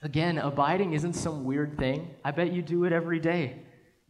Again, 0.00 0.38
abiding 0.38 0.94
isn't 0.94 1.12
some 1.14 1.44
weird 1.44 1.76
thing. 1.76 2.14
I 2.24 2.30
bet 2.30 2.52
you 2.52 2.62
do 2.62 2.84
it 2.84 2.92
every 2.92 3.18
day. 3.18 3.62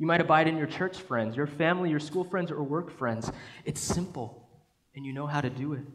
You 0.05 0.09
might 0.09 0.21
abide 0.21 0.49
in 0.49 0.59
your 0.59 0.67
church 0.67 0.99
friends, 0.99 1.35
your 1.35 1.47
family, 1.47 1.89
your 1.89 1.99
school 1.99 2.25
friends, 2.25 2.51
or 2.51 2.63
work 2.63 2.91
friends. 2.91 3.33
It's 3.65 3.81
simple, 3.81 4.47
and 4.95 5.07
you 5.07 5.15
know 5.15 5.27
how 5.27 5.41
to 5.41 5.49
do 5.49 5.73
it. 5.73 5.87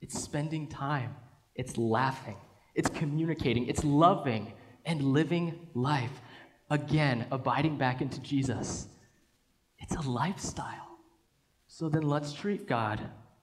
It's 0.00 0.16
spending 0.16 0.68
time, 0.68 1.16
it's 1.56 1.76
laughing, 1.76 2.36
it's 2.76 2.88
communicating, 2.88 3.66
it's 3.66 3.82
loving, 3.82 4.52
and 4.84 5.02
living 5.02 5.58
life. 5.74 6.12
Again, 6.70 7.26
abiding 7.32 7.78
back 7.78 8.00
into 8.00 8.20
Jesus. 8.20 8.86
It's 9.80 9.96
a 9.96 10.08
lifestyle. 10.08 11.00
So 11.66 11.88
then 11.88 12.02
let's 12.02 12.32
treat 12.32 12.68
God 12.68 13.00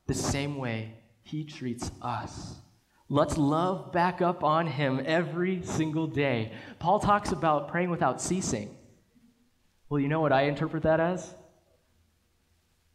the 0.08 0.14
same 0.14 0.60
way 0.60 0.94
He 1.24 1.44
treats 1.44 1.92
us. 2.02 2.56
Let's 3.10 3.38
love 3.38 3.92
back 3.92 4.22
up 4.22 4.46
on 4.46 4.66
Him 4.66 5.04
every 5.06 5.62
single 5.62 6.08
day. 6.08 6.54
Paul 6.80 7.02
talks 7.02 7.34
about 7.34 7.68
praying 7.68 7.90
without 7.90 8.22
ceasing. 8.22 8.78
Well, 9.94 10.00
you 10.00 10.08
know 10.08 10.22
what 10.22 10.34
I 10.34 10.46
interpret 10.46 10.82
that 10.82 11.00
as? 11.00 11.36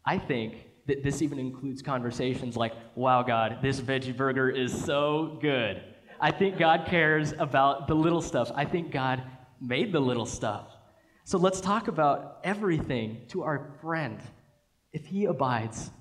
I 0.05 0.19
think 0.19 0.57
that 0.89 1.05
this 1.05 1.23
even 1.23 1.39
includes 1.39 1.81
conversations 1.81 2.57
like, 2.57 2.73
wow, 2.97 3.23
God, 3.23 3.59
this 3.63 3.81
veggie 3.81 4.17
burger 4.17 4.51
is 4.51 4.77
so 4.85 5.39
good. 5.41 5.81
I 6.21 6.33
think 6.33 6.59
God 6.59 6.87
cares 6.89 7.35
about 7.39 7.87
the 7.87 7.95
little 7.95 8.21
stuff. 8.21 8.51
I 8.53 8.65
think 8.65 8.91
God 8.91 9.23
made 9.61 9.93
the 9.93 10.01
little 10.01 10.27
stuff. 10.27 10.73
So 11.23 11.39
let's 11.39 11.61
talk 11.61 11.87
about 11.87 12.41
everything 12.43 13.19
to 13.29 13.45
our 13.45 13.71
friend. 13.81 14.19
If 14.93 15.07
he 15.07 15.27
abides 15.27 15.93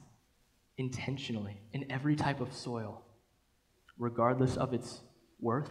intentionally 0.79 1.61
in 1.73 1.91
every 1.91 2.15
type 2.15 2.41
of 2.41 2.51
soil, 2.51 3.05
regardless 3.99 4.57
of 4.57 4.73
its 4.73 5.01
worth, 5.39 5.69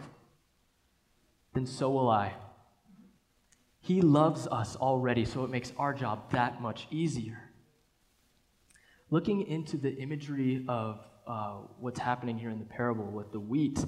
then 1.53 1.65
so 1.65 1.89
will 1.89 2.09
I. 2.09 2.31
He 3.87 4.01
loves 4.01 4.47
us 4.47 4.75
already, 4.75 5.23
so 5.23 5.45
it 5.45 5.49
makes 5.49 5.71
our 5.77 5.93
job 5.93 6.29
that 6.33 6.61
much 6.61 6.87
easier. 6.91 7.39
Looking 9.09 9.47
into 9.47 9.77
the 9.77 9.95
imagery 9.95 10.65
of 10.67 10.99
uh, 11.25 11.59
what's 11.79 11.97
happening 11.97 12.37
here 12.37 12.49
in 12.49 12.59
the 12.59 12.65
parable 12.65 13.05
with 13.05 13.31
the 13.31 13.39
wheat, 13.39 13.85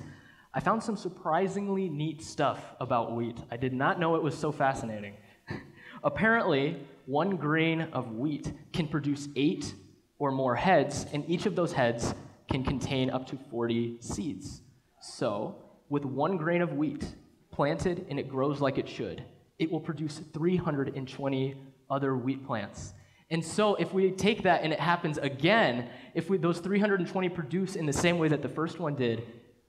I 0.54 0.62
found 0.62 0.82
some 0.82 0.96
surprisingly 0.96 1.90
neat 1.90 2.24
stuff 2.24 2.64
about 2.80 3.14
wheat. 3.14 3.40
I 3.52 3.58
did 3.58 3.74
not 3.74 4.00
know 4.00 4.16
it 4.16 4.24
was 4.24 4.38
so 4.38 4.54
fascinating. 4.54 5.16
Apparently, 6.06 6.80
one 7.06 7.36
grain 7.36 7.82
of 7.92 8.14
wheat 8.14 8.54
can 8.72 8.88
produce 8.88 9.28
eight 9.36 9.74
or 10.18 10.32
more 10.32 10.56
heads, 10.56 11.08
and 11.12 11.30
each 11.30 11.46
of 11.46 11.58
those 11.58 11.74
heads 11.74 12.16
can 12.50 12.64
contain 12.64 13.10
up 13.10 13.28
to 13.28 13.38
40 13.52 13.98
seeds. 14.00 14.62
So, 15.02 15.58
with 15.90 16.06
one 16.06 16.38
grain 16.38 16.62
of 16.62 16.72
wheat 16.72 17.04
planted 17.52 18.06
and 18.10 18.18
it 18.18 18.30
grows 18.30 18.62
like 18.62 18.78
it 18.78 18.88
should, 18.88 19.26
it 19.60 19.72
will 19.72 19.80
produce 19.80 20.22
320 20.34 21.56
other 21.90 22.16
wheat 22.16 22.46
plants. 22.46 22.94
And 23.32 23.46
so, 23.46 23.76
if 23.76 23.94
we 23.94 24.10
take 24.12 24.42
that 24.44 24.64
and 24.64 24.74
it 24.74 24.80
happens 24.80 25.20
again, 25.20 25.90
if 26.16 26.30
we, 26.30 26.38
those 26.40 26.60
320 26.60 27.30
produce 27.30 27.76
in 27.76 27.86
the 27.86 27.94
same 27.94 28.18
way 28.18 28.28
that 28.30 28.42
the 28.42 28.50
first 28.50 28.80
one 28.80 28.96
did, 28.96 29.22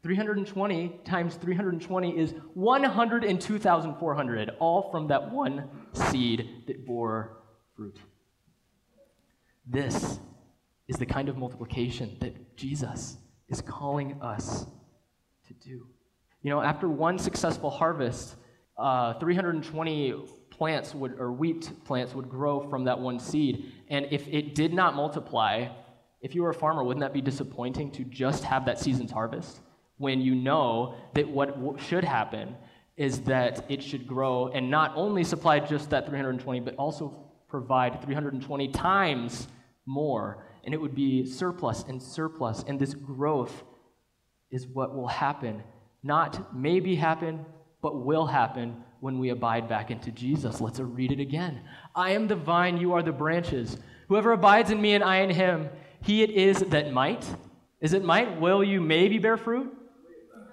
320 0.03 1.01
times 1.05 1.35
320 1.35 2.19
is 2.19 2.33
102,400, 2.55 4.51
all 4.59 4.91
from 4.91 5.09
that 5.09 5.31
one 5.31 5.69
seed 5.93 6.65
that 6.67 6.87
bore 6.87 7.37
fruit. 7.77 7.99
This 9.67 10.19
is 10.89 10.97
the 10.97 11.05
kind 11.05 11.29
of 11.29 11.37
multiplication 11.37 12.17
that 12.21 12.57
Jesus 12.57 13.19
is 13.49 13.61
calling 13.61 14.23
us 14.23 14.65
to 15.47 15.53
do. 15.55 15.87
You 16.43 16.49
know, 16.49 16.63
after 16.63 16.89
one 16.89 17.19
successful 17.19 17.69
harvest, 17.69 18.37
uh, 18.81 19.19
320 19.19 20.15
plants 20.51 20.95
would, 20.95 21.19
or 21.21 21.33
wheat 21.33 21.71
plants 21.85 22.15
would 22.15 22.29
grow 22.29 22.61
from 22.69 22.85
that 22.85 22.99
one 22.99 23.19
seed. 23.19 23.73
And 23.89 24.07
if 24.11 24.27
it 24.29 24.55
did 24.55 24.73
not 24.73 24.95
multiply, 24.95 25.69
if 26.21 26.35
you 26.35 26.43
were 26.43 26.51
a 26.51 26.55
farmer, 26.55 26.83
wouldn't 26.83 27.03
that 27.03 27.13
be 27.13 27.21
disappointing 27.21 27.91
to 27.93 28.05
just 28.05 28.45
have 28.45 28.65
that 28.67 28.79
season's 28.79 29.11
harvest 29.11 29.61
when 29.99 30.21
you 30.21 30.35
know 30.35 30.95
that 31.15 31.29
what 31.29 31.79
should 31.79 32.05
happen 32.05 32.57
is 32.97 33.21
that 33.21 33.65
it 33.71 33.83
should 33.83 34.07
grow 34.07 34.49
and 34.49 34.71
not 34.71 34.93
only 34.97 35.25
supply 35.25 35.61
just 35.61 35.91
that 35.91 36.07
320, 36.07 36.61
but 36.61 36.75
also 36.77 37.31
provide 37.49 38.03
320 38.03 38.69
times 38.69 39.49
more. 39.87 40.47
And 40.65 40.73
it 40.73 40.81
would 40.81 40.95
be 40.95 41.27
surplus 41.27 41.85
and 41.89 42.03
surplus. 42.03 42.65
And 42.67 42.79
this 42.79 42.95
growth 42.95 43.63
is 44.51 44.67
what 44.67 44.95
will 44.95 45.09
happen. 45.09 45.63
Not 46.03 46.55
maybe 46.55 46.97
happen, 46.97 47.45
but 47.83 48.05
will 48.05 48.27
happen 48.27 48.83
when 49.01 49.19
we 49.19 49.31
abide 49.31 49.69
back 49.69 49.91
into 49.91 50.11
Jesus. 50.11 50.61
Let's 50.61 50.79
read 50.79 51.13
it 51.13 51.21
again. 51.21 51.61
I 51.95 52.11
am 52.11 52.29
the 52.29 52.37
vine, 52.37 52.77
you 52.77 52.93
are 52.93 53.03
the 53.03 53.13
branches. 53.13 53.79
Whoever 54.09 54.33
abides 54.33 54.71
in 54.71 54.81
me 54.81 54.95
and 54.95 55.05
I 55.05 55.19
in 55.19 55.31
him, 55.31 55.69
he 56.03 56.23
it 56.23 56.31
is 56.31 56.59
that 56.59 56.93
might. 56.93 57.25
Is 57.81 57.93
it 57.95 58.05
might? 58.05 58.41
Will 58.41 58.63
you 58.63 58.81
maybe 58.81 59.19
bear 59.19 59.37
fruit? 59.37 59.75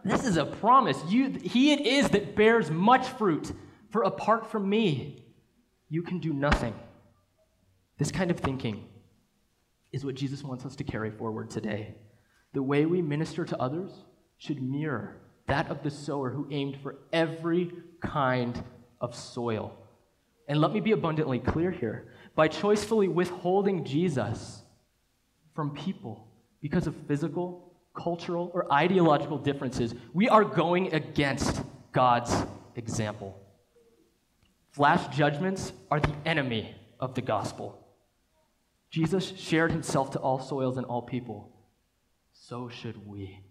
This 0.03 0.25
is 0.25 0.37
a 0.37 0.45
promise. 0.45 0.97
You, 1.09 1.31
he 1.31 1.73
it 1.73 1.81
is 1.85 2.09
that 2.09 2.35
bears 2.35 2.71
much 2.71 3.07
fruit. 3.07 3.51
For 3.89 4.03
apart 4.03 4.49
from 4.49 4.69
me, 4.69 5.25
you 5.89 6.01
can 6.01 6.19
do 6.19 6.33
nothing. 6.33 6.73
This 7.97 8.11
kind 8.11 8.31
of 8.31 8.39
thinking 8.39 8.85
is 9.91 10.05
what 10.05 10.15
Jesus 10.15 10.43
wants 10.43 10.65
us 10.65 10.75
to 10.77 10.83
carry 10.83 11.11
forward 11.11 11.49
today. 11.49 11.95
The 12.53 12.63
way 12.63 12.85
we 12.85 13.01
minister 13.01 13.43
to 13.45 13.61
others 13.61 13.91
should 14.37 14.61
mirror 14.61 15.17
that 15.47 15.69
of 15.69 15.83
the 15.83 15.91
sower 15.91 16.29
who 16.29 16.47
aimed 16.51 16.77
for 16.81 16.97
every 17.11 17.71
kind 18.01 18.61
of 19.01 19.15
soil. 19.15 19.73
And 20.47 20.61
let 20.61 20.71
me 20.71 20.79
be 20.79 20.91
abundantly 20.91 21.39
clear 21.39 21.71
here. 21.71 22.13
By 22.35 22.47
choicefully 22.47 23.11
withholding 23.11 23.83
Jesus 23.83 24.61
from 25.55 25.71
people 25.71 26.27
because 26.61 26.87
of 26.87 26.95
physical, 27.07 27.73
cultural, 27.95 28.51
or 28.53 28.71
ideological 28.71 29.37
differences, 29.37 29.95
we 30.13 30.29
are 30.29 30.43
going 30.43 30.93
against 30.93 31.61
God's 31.91 32.45
example. 32.75 33.39
Flash 34.71 35.15
judgments 35.15 35.73
are 35.89 35.99
the 35.99 36.13
enemy 36.25 36.75
of 36.99 37.15
the 37.15 37.21
gospel. 37.21 37.83
Jesus 38.89 39.33
shared 39.37 39.71
himself 39.71 40.11
to 40.11 40.19
all 40.19 40.39
soils 40.39 40.77
and 40.77 40.85
all 40.85 41.01
people. 41.01 41.51
So 42.33 42.69
should 42.69 43.05
we. 43.05 43.41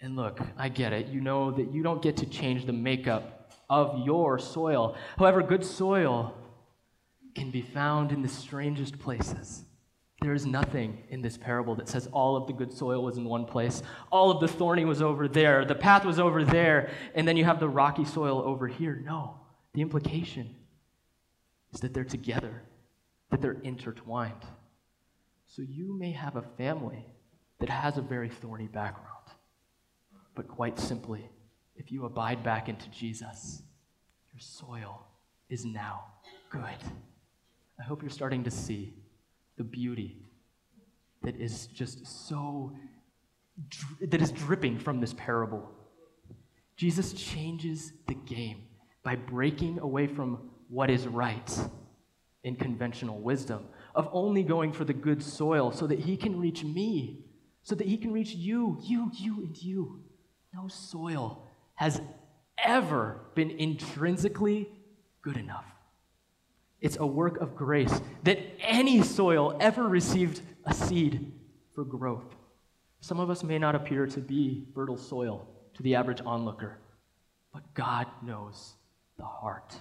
And 0.00 0.16
look, 0.16 0.40
I 0.56 0.68
get 0.68 0.92
it. 0.92 1.08
You 1.08 1.20
know 1.20 1.50
that 1.50 1.72
you 1.72 1.82
don't 1.82 2.02
get 2.02 2.16
to 2.18 2.26
change 2.26 2.66
the 2.66 2.72
makeup 2.72 3.52
of 3.68 4.06
your 4.06 4.38
soil. 4.38 4.96
However, 5.16 5.42
good 5.42 5.64
soil 5.64 6.34
can 7.34 7.50
be 7.50 7.62
found 7.62 8.12
in 8.12 8.22
the 8.22 8.28
strangest 8.28 8.98
places. 8.98 9.64
There 10.20 10.34
is 10.34 10.46
nothing 10.46 11.04
in 11.10 11.22
this 11.22 11.36
parable 11.36 11.76
that 11.76 11.88
says 11.88 12.08
all 12.10 12.36
of 12.36 12.48
the 12.48 12.52
good 12.52 12.72
soil 12.72 13.04
was 13.04 13.16
in 13.16 13.24
one 13.24 13.44
place, 13.44 13.82
all 14.10 14.32
of 14.32 14.40
the 14.40 14.48
thorny 14.48 14.84
was 14.84 15.00
over 15.00 15.28
there, 15.28 15.64
the 15.64 15.76
path 15.76 16.04
was 16.04 16.18
over 16.18 16.44
there, 16.44 16.90
and 17.14 17.26
then 17.26 17.36
you 17.36 17.44
have 17.44 17.60
the 17.60 17.68
rocky 17.68 18.04
soil 18.04 18.42
over 18.44 18.66
here. 18.66 19.00
No. 19.04 19.38
The 19.74 19.82
implication 19.82 20.56
is 21.72 21.80
that 21.80 21.94
they're 21.94 22.02
together, 22.04 22.62
that 23.30 23.40
they're 23.40 23.60
intertwined. 23.62 24.44
So 25.46 25.62
you 25.62 25.96
may 25.96 26.10
have 26.12 26.34
a 26.34 26.42
family 26.42 27.06
that 27.60 27.68
has 27.68 27.96
a 27.96 28.02
very 28.02 28.28
thorny 28.28 28.66
background, 28.66 29.17
but 30.38 30.46
quite 30.46 30.78
simply, 30.78 31.28
if 31.74 31.90
you 31.90 32.04
abide 32.04 32.44
back 32.44 32.68
into 32.68 32.88
Jesus, 32.90 33.60
your 34.32 34.38
soil 34.38 35.04
is 35.50 35.64
now 35.64 36.04
good. 36.48 36.62
I 37.80 37.82
hope 37.82 38.02
you're 38.02 38.08
starting 38.08 38.44
to 38.44 38.50
see 38.52 38.94
the 39.56 39.64
beauty 39.64 40.22
that 41.24 41.34
is 41.34 41.66
just 41.66 42.06
so, 42.28 42.72
that 44.00 44.22
is 44.22 44.30
dripping 44.30 44.78
from 44.78 45.00
this 45.00 45.12
parable. 45.14 45.68
Jesus 46.76 47.12
changes 47.14 47.92
the 48.06 48.14
game 48.14 48.62
by 49.02 49.16
breaking 49.16 49.80
away 49.80 50.06
from 50.06 50.50
what 50.68 50.88
is 50.88 51.08
right 51.08 51.58
in 52.44 52.54
conventional 52.54 53.18
wisdom, 53.18 53.64
of 53.96 54.08
only 54.12 54.44
going 54.44 54.72
for 54.72 54.84
the 54.84 54.94
good 54.94 55.20
soil 55.20 55.72
so 55.72 55.88
that 55.88 55.98
he 55.98 56.16
can 56.16 56.38
reach 56.38 56.62
me, 56.62 57.24
so 57.64 57.74
that 57.74 57.88
he 57.88 57.96
can 57.96 58.12
reach 58.12 58.36
you, 58.36 58.78
you, 58.84 59.10
you, 59.16 59.38
and 59.38 59.60
you. 59.60 60.04
No 60.60 60.66
soil 60.66 61.46
has 61.76 62.00
ever 62.64 63.20
been 63.36 63.50
intrinsically 63.50 64.68
good 65.22 65.36
enough. 65.36 65.66
It's 66.80 66.96
a 66.96 67.06
work 67.06 67.36
of 67.36 67.54
grace 67.54 68.00
that 68.24 68.40
any 68.58 69.02
soil 69.02 69.56
ever 69.60 69.86
received 69.86 70.40
a 70.64 70.74
seed 70.74 71.32
for 71.76 71.84
growth. 71.84 72.34
Some 73.00 73.20
of 73.20 73.30
us 73.30 73.44
may 73.44 73.60
not 73.60 73.76
appear 73.76 74.08
to 74.08 74.20
be 74.20 74.66
fertile 74.74 74.96
soil 74.96 75.46
to 75.74 75.82
the 75.84 75.94
average 75.94 76.22
onlooker, 76.26 76.78
but 77.52 77.62
God 77.74 78.08
knows 78.20 78.74
the 79.16 79.24
heart. 79.24 79.76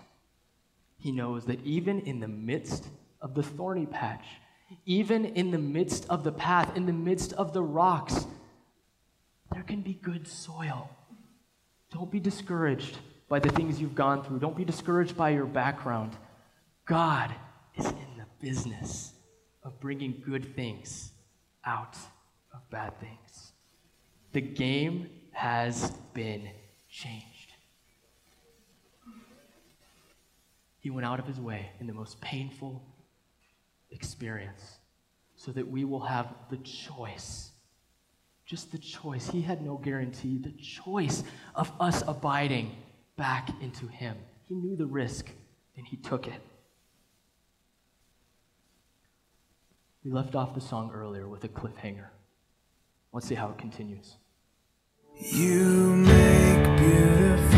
He 1.00 1.12
knows 1.12 1.46
that 1.46 1.66
even 1.66 2.02
in 2.02 2.20
the 2.20 2.28
midst 2.28 2.88
of 3.20 3.34
the 3.34 3.42
thorny 3.42 3.88
patch, 3.88 4.26
even 4.86 5.26
in 5.26 5.50
the 5.50 5.58
midst 5.58 6.08
of 6.08 6.24
the 6.24 6.32
path, 6.32 6.78
in 6.78 6.86
the 6.86 6.94
midst 6.94 7.34
of 7.34 7.52
the 7.52 7.64
rocks, 7.64 8.28
there 9.58 9.64
can 9.64 9.82
be 9.82 9.96
good 9.96 10.28
soil. 10.28 10.88
Don't 11.92 12.12
be 12.12 12.20
discouraged 12.20 13.00
by 13.28 13.40
the 13.40 13.50
things 13.50 13.82
you've 13.82 13.96
gone 13.96 14.24
through. 14.24 14.38
Don't 14.38 14.56
be 14.56 14.64
discouraged 14.64 15.18
by 15.18 15.32
your 15.32 15.48
background. 15.48 16.16
God 16.86 17.34
is 17.76 17.88
in 17.88 18.08
the 18.18 18.28
business 18.40 19.14
of 19.64 19.80
bringing 19.80 20.22
good 20.24 20.56
things 20.56 21.10
out 21.66 21.98
of 22.54 22.70
bad 22.70 23.00
things. 23.00 23.54
The 24.32 24.42
game 24.42 25.10
has 25.32 25.90
been 26.14 26.48
changed. 26.88 27.54
He 30.82 30.92
went 30.92 31.08
out 31.08 31.20
of 31.20 31.26
his 31.26 31.40
way 31.40 31.72
in 31.80 31.88
the 31.88 31.94
most 31.94 32.22
painful 32.22 32.84
experience 33.90 34.78
so 35.36 35.52
that 35.54 35.68
we 35.68 35.84
will 35.84 36.02
have 36.02 36.32
the 36.52 36.58
choice. 36.58 37.54
Just 38.48 38.72
the 38.72 38.78
choice. 38.78 39.30
He 39.30 39.42
had 39.42 39.62
no 39.62 39.76
guarantee. 39.76 40.38
The 40.38 40.54
choice 40.54 41.24
of 41.54 41.70
us 41.82 42.02
abiding 42.08 42.72
back 43.18 43.50
into 43.62 43.88
him. 43.88 44.16
He 44.48 44.56
knew 44.56 44.78
the 44.78 44.86
risk 44.86 45.30
and 45.76 45.86
he 45.86 45.98
took 45.98 46.28
it. 46.28 46.42
We 50.06 50.12
left 50.12 50.36
off 50.36 50.56
the 50.56 50.62
song 50.62 50.92
earlier 50.94 51.28
with 51.28 51.44
a 51.44 51.50
cliffhanger. 51.50 52.08
Let's 53.12 53.28
see 53.28 53.36
how 53.36 53.50
it 53.50 53.58
continues. 53.58 54.16
You 55.20 55.98
make 55.98 56.78
beautiful 56.78 57.57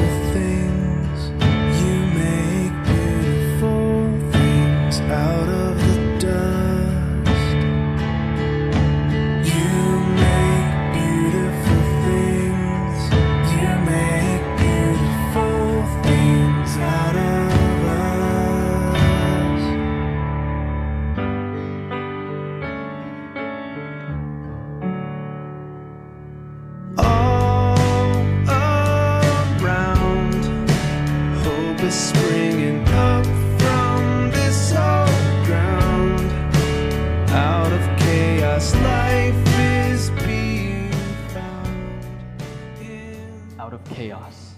Out 43.70 43.76
of 43.76 43.96
chaos, 43.96 44.56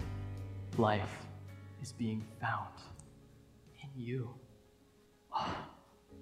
life 0.78 1.26
is 1.82 1.92
being 1.92 2.26
found 2.40 2.70
in 3.84 3.90
you. 4.02 4.30
Ah, 5.34 5.68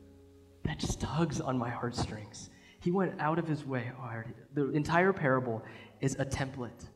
that 0.63 0.79
just 0.79 0.99
tugs 0.99 1.39
on 1.39 1.55
my 1.55 1.69
heartstrings. 1.69 2.49
He 2.79 2.89
went 2.89 3.13
out 3.19 3.37
of 3.37 3.47
his 3.47 3.63
way. 3.63 3.91
Oh, 3.95 4.05
already, 4.05 4.31
the 4.55 4.71
entire 4.71 5.13
parable 5.13 5.61
is 6.01 6.15
a 6.15 6.25
template 6.25 6.87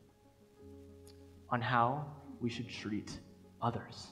on 1.52 1.62
how 1.62 2.08
we 2.42 2.50
should 2.50 2.70
treat 2.70 3.20
others. 3.62 4.08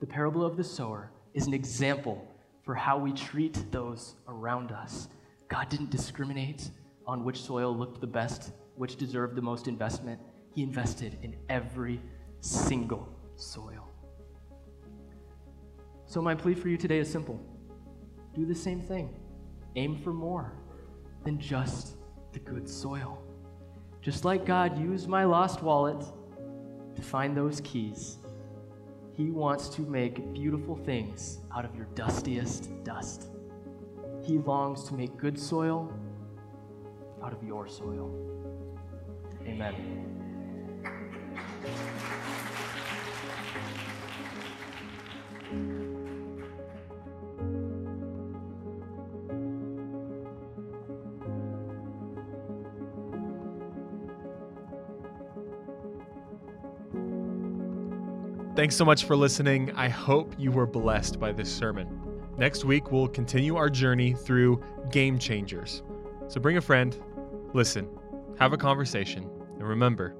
The 0.00 0.06
parable 0.06 0.42
of 0.42 0.56
the 0.56 0.64
sower 0.64 1.10
is 1.34 1.46
an 1.46 1.52
example 1.52 2.26
for 2.62 2.74
how 2.74 2.96
we 2.96 3.12
treat 3.12 3.70
those 3.70 4.14
around 4.26 4.72
us. 4.72 5.08
God 5.48 5.68
didn't 5.68 5.90
discriminate 5.90 6.70
on 7.06 7.24
which 7.24 7.42
soil 7.42 7.76
looked 7.76 8.00
the 8.00 8.06
best, 8.06 8.52
which 8.76 8.96
deserved 8.96 9.36
the 9.36 9.42
most 9.42 9.68
investment. 9.68 10.18
He 10.54 10.62
invested 10.62 11.18
in 11.22 11.34
every 11.48 12.00
single 12.40 13.08
soil. 13.36 13.88
So, 16.06 16.22
my 16.22 16.34
plea 16.34 16.54
for 16.54 16.68
you 16.68 16.76
today 16.76 16.98
is 16.98 17.10
simple 17.10 17.40
do 18.34 18.44
the 18.44 18.54
same 18.54 18.80
thing. 18.80 19.14
Aim 19.76 19.96
for 19.96 20.12
more 20.12 20.52
than 21.24 21.38
just 21.38 21.96
the 22.32 22.38
good 22.40 22.68
soil. 22.68 23.22
Just 24.00 24.24
like 24.24 24.44
God 24.44 24.78
used 24.78 25.08
my 25.08 25.24
lost 25.24 25.62
wallet 25.62 26.04
to 26.94 27.02
find 27.02 27.36
those 27.36 27.60
keys, 27.62 28.18
He 29.12 29.30
wants 29.30 29.68
to 29.70 29.82
make 29.82 30.32
beautiful 30.34 30.76
things 30.76 31.38
out 31.56 31.64
of 31.64 31.74
your 31.74 31.86
dustiest 31.94 32.70
dust. 32.84 33.28
He 34.22 34.38
longs 34.38 34.84
to 34.84 34.94
make 34.94 35.16
good 35.16 35.38
soil 35.38 35.92
out 37.24 37.32
of 37.32 37.42
your 37.42 37.66
soil. 37.66 38.10
Amen. 39.46 40.23
Thanks 58.54 58.76
so 58.76 58.84
much 58.84 59.02
for 59.02 59.16
listening. 59.16 59.72
I 59.72 59.88
hope 59.88 60.32
you 60.38 60.52
were 60.52 60.64
blessed 60.66 61.18
by 61.18 61.32
this 61.32 61.52
sermon. 61.52 61.88
Next 62.38 62.64
week, 62.64 62.92
we'll 62.92 63.08
continue 63.08 63.56
our 63.56 63.68
journey 63.68 64.12
through 64.12 64.62
game 64.92 65.18
changers. 65.18 65.82
So 66.28 66.40
bring 66.40 66.56
a 66.56 66.60
friend, 66.60 66.96
listen, 67.52 67.88
have 68.38 68.52
a 68.52 68.56
conversation, 68.56 69.28
and 69.58 69.68
remember, 69.68 70.14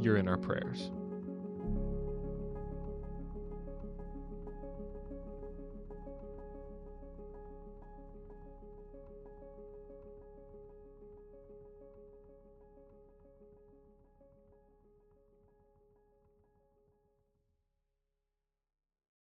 you're 0.00 0.16
in 0.16 0.26
our 0.26 0.36
prayers. 0.36 0.90